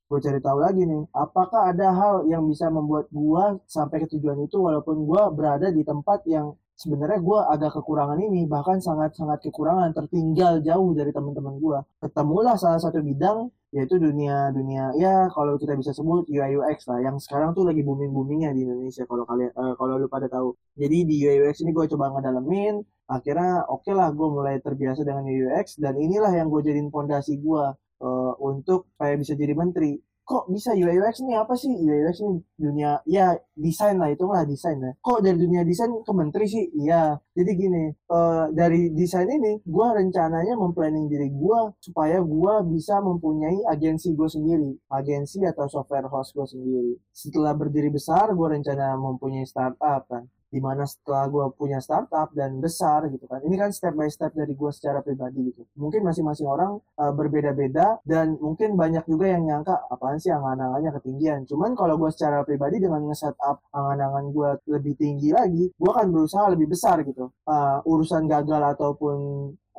[0.10, 4.42] gue cari tahu lagi nih apakah ada hal yang bisa membuat gue sampai ke tujuan
[4.42, 9.94] itu walaupun gue berada di tempat yang sebenarnya gue agak kekurangan ini bahkan sangat-sangat kekurangan
[9.94, 15.78] tertinggal jauh dari teman-teman gue ketemulah salah satu bidang yaitu dunia dunia ya kalau kita
[15.78, 19.54] bisa sebut UI UX lah yang sekarang tuh lagi booming boomingnya di Indonesia kalau kalian
[19.54, 20.58] eh, kalau lu pada tahu.
[20.74, 25.26] Jadi di UI UX ini gue coba ngedalamin akhirnya oke lah gue mulai terbiasa dengan
[25.26, 27.66] UX dan inilah yang gue jadiin fondasi gue
[28.06, 29.98] eh, untuk supaya bisa jadi menteri.
[30.30, 34.30] Kok bisa UI UX ini apa sih UI UX ini dunia ya desain lah itu
[34.30, 34.94] lah desain ya.
[35.02, 36.70] Kok dari dunia desain ke menteri sih?
[36.78, 37.18] Iya.
[37.34, 43.66] Jadi gini eh, dari desain ini gue rencananya memplanning diri gue supaya gue bisa mempunyai
[43.74, 46.94] agensi gue sendiri agensi atau software house gue sendiri.
[47.10, 52.58] Setelah berdiri besar gue rencana mempunyai startup kan di mana setelah gue punya startup dan
[52.58, 53.40] besar gitu kan.
[53.46, 55.64] Ini kan step by step dari gue secara pribadi gitu.
[55.78, 61.40] Mungkin masing-masing orang uh, berbeda-beda dan mungkin banyak juga yang nyangka apaan sih angan-angannya ketinggian?
[61.46, 66.46] Cuman kalau gue secara pribadi dengan nge-setup angan-angan gue lebih tinggi lagi gue akan berusaha
[66.52, 67.30] lebih besar gitu.
[67.46, 69.18] Uh, urusan gagal ataupun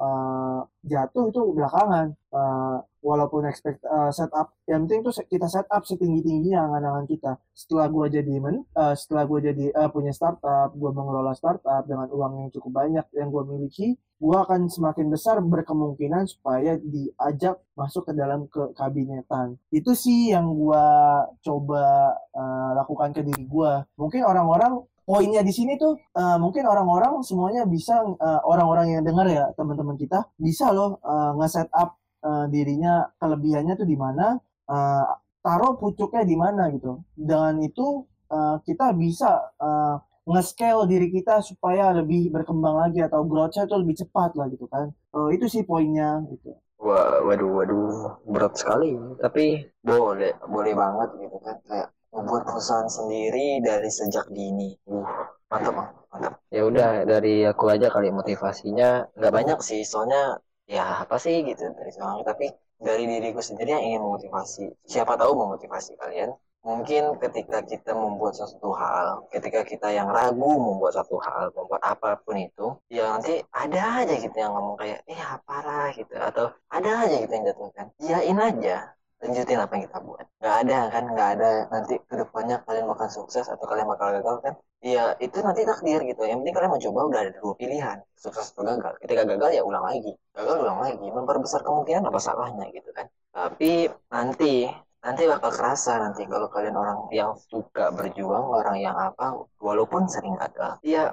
[0.00, 2.16] uh, jatuh itu belakangan.
[2.30, 7.32] Uh, walaupun expect uh, setup yang penting tuh kita setup setinggi tingginya angan-angan kita.
[7.56, 12.12] Setelah gue jadi men uh, setelah gue jadi uh, punya startup gue mengelola startup dengan
[12.12, 13.88] uang yang cukup banyak yang gue miliki
[14.20, 19.56] gue akan semakin besar berkemungkinan supaya diajak masuk ke dalam ke kabinetan.
[19.72, 20.86] Itu sih yang gue
[21.40, 27.26] coba uh, lakukan ke diri gue mungkin orang-orang poinnya di sini tuh uh, mungkin orang-orang
[27.26, 32.46] semuanya bisa uh, orang-orang yang dengar ya teman-teman kita bisa loh uh, nge-set up uh,
[32.46, 34.38] dirinya kelebihannya tuh di mana
[34.70, 35.04] uh,
[35.42, 39.98] taruh pucuknya di mana gitu dengan itu uh, kita bisa uh,
[40.30, 44.94] nge-scale diri kita supaya lebih berkembang lagi atau growth-nya tuh lebih cepat lah gitu kan
[45.10, 48.96] uh, itu sih poinnya gitu Wah, waduh, waduh, berat sekali.
[49.20, 51.56] Tapi boleh, boleh banget gitu kan.
[51.68, 51.88] Kayak
[52.30, 54.70] membuat perusahaan sendiri dari sejak dini.
[55.50, 56.06] Mantap.
[56.14, 56.38] Mantap.
[56.54, 59.10] Ya udah, dari aku aja kali motivasinya.
[59.18, 60.38] Nggak banyak sih, soalnya
[60.70, 62.22] ya apa sih gitu dari seorang.
[62.22, 64.70] Tapi dari diriku sendiri yang ingin memotivasi.
[64.86, 66.30] Siapa tahu memotivasi kalian.
[66.62, 72.20] Mungkin ketika kita membuat sesuatu hal, ketika kita yang ragu membuat satu hal, membuat apa
[72.20, 77.08] pun itu, ya nanti ada aja gitu yang ngomong kayak, eh apalah gitu, atau ada
[77.08, 77.86] aja gitu yang jatuhkan.
[77.96, 78.76] Iyain aja,
[79.20, 80.26] lanjutin apa yang kita buat.
[80.40, 84.36] Nggak ada kan, nggak ada nanti ke depannya kalian bakal sukses atau kalian bakal gagal
[84.44, 84.54] kan.
[84.80, 86.20] Ya itu nanti takdir gitu.
[86.24, 88.92] Yang penting kalian mencoba udah ada dua pilihan, sukses atau gagal.
[89.04, 93.06] Ketika gagal ya ulang lagi, gagal ulang lagi, memperbesar kemungkinan apa salahnya gitu kan.
[93.30, 94.66] Tapi nanti
[95.00, 100.36] nanti bakal kerasa nanti kalau kalian orang yang suka berjuang orang yang apa walaupun sering
[100.36, 101.08] gagal ya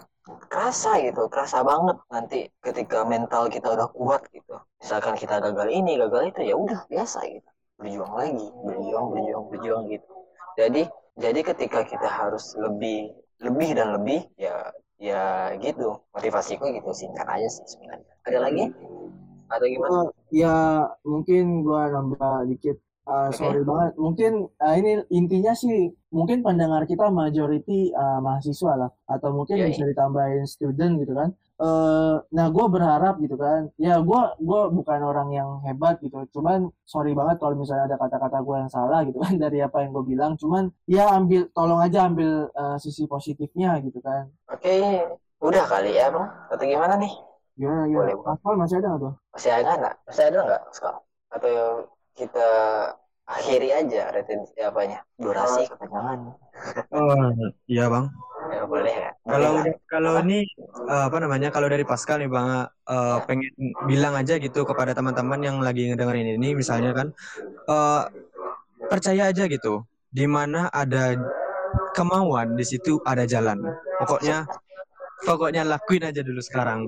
[0.51, 5.95] kerasa gitu kerasa banget nanti ketika mental kita udah kuat gitu misalkan kita gagal ini
[5.95, 10.13] gagal itu ya udah biasa gitu berjuang lagi berjuang berjuang berjuang gitu.
[10.57, 10.81] Jadi
[11.17, 17.47] jadi ketika kita harus lebih lebih dan lebih ya ya gitu motivasiku gitu singkat aja
[17.47, 18.09] sih sebenarnya.
[18.25, 18.65] Ada lagi?
[19.47, 19.89] Atau gimana?
[19.93, 22.77] Oh, ya mungkin gua nambah dikit.
[23.07, 23.39] Uh, Oke.
[23.39, 23.95] sorry banget.
[23.95, 28.91] Mungkin uh, ini intinya sih mungkin pendengar kita majority uh, mahasiswa lah.
[29.07, 29.71] Atau mungkin Yoi.
[29.71, 33.73] bisa ditambahin student gitu kan Eh, nah gue berharap gitu kan.
[33.81, 36.21] Ya gue gua bukan orang yang hebat gitu.
[36.29, 39.91] Cuman sorry banget kalau misalnya ada kata-kata gue yang salah gitu kan dari apa yang
[39.97, 40.37] gue bilang.
[40.37, 44.29] Cuman ya ambil tolong aja ambil uh, sisi positifnya gitu kan.
[44.53, 45.01] Oke
[45.41, 46.29] udah kali ya bang.
[46.53, 47.13] Atau gimana nih?
[47.57, 47.97] Gimana Boleh, ya.
[47.97, 48.15] Boleh.
[48.21, 49.13] Pascal masih ada nggak tuh?
[49.33, 49.95] Masih ada nggak?
[50.05, 51.03] Masih ada nggak sekarang?
[51.33, 51.55] Atau
[52.13, 52.49] kita
[53.27, 56.19] akhiri aja retensi apanya durasi kepanjangan
[56.89, 57.29] Oh,
[57.67, 58.07] iya bang.
[58.47, 60.47] ya boleh ya Kalau udah- kalau ini
[60.87, 61.51] eh, apa namanya?
[61.51, 63.51] Kalau dari Pascal nih bang, eh, pengen
[63.85, 67.07] bilang aja gitu kepada teman-teman yang lagi ngedengerin ini, misalnya kan,
[67.67, 68.03] eh,
[68.87, 69.83] percaya aja gitu.
[70.07, 71.13] Di mana ada
[71.91, 73.59] kemauan, di situ ada jalan.
[73.99, 74.47] Pokoknya,
[75.27, 76.87] pokoknya lakuin aja dulu sekarang.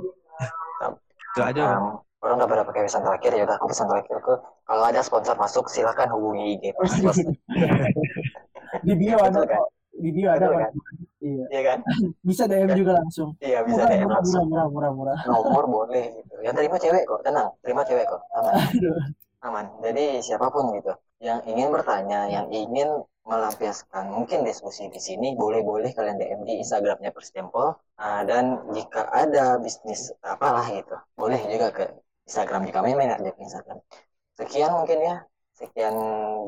[1.36, 1.84] Itu aja bang.
[2.20, 4.34] Orang nggak pada pakai pesan terakhir ya udah aku pesan terakhirku
[4.68, 7.20] kalau ada sponsor masuk silakan hubungi IG Mas Bos.
[8.86, 9.64] di bio ada kan?
[9.96, 10.72] di bio ada kan?
[11.24, 11.44] iya.
[11.48, 11.80] Iya kan?
[12.28, 13.40] Bisa DM juga langsung.
[13.40, 14.46] Iya bisa murah deh murah murah langsung.
[14.48, 16.36] murah murah murah nomor boleh gitu.
[16.44, 17.48] Yang terima cewek kok tenang.
[17.64, 18.54] Terima cewek kok aman.
[19.40, 19.66] Aman.
[19.80, 20.92] Jadi siapa pun gitu.
[21.24, 27.14] Yang ingin bertanya yang ingin melampiaskan mungkin diskusi di sini boleh-boleh kalian DM di Instagramnya
[27.14, 31.86] Perstempel Ah, dan jika ada bisnis apalah gitu boleh juga ke
[32.30, 33.82] Instagram jika memang ada di Instagram
[34.38, 35.16] sekian mungkin ya
[35.58, 35.96] sekian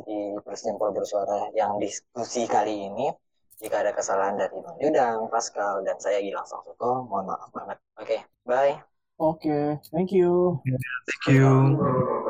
[0.06, 3.10] di Perstempel bersuara yang diskusi kali ini
[3.60, 7.78] jika ada kesalahan dari Bang Yudang, Pascal, dan saya Gilang Sangsuko, mohon maaf banget.
[7.94, 8.74] Oke, bye.
[9.22, 12.26] oke thank you Thank you.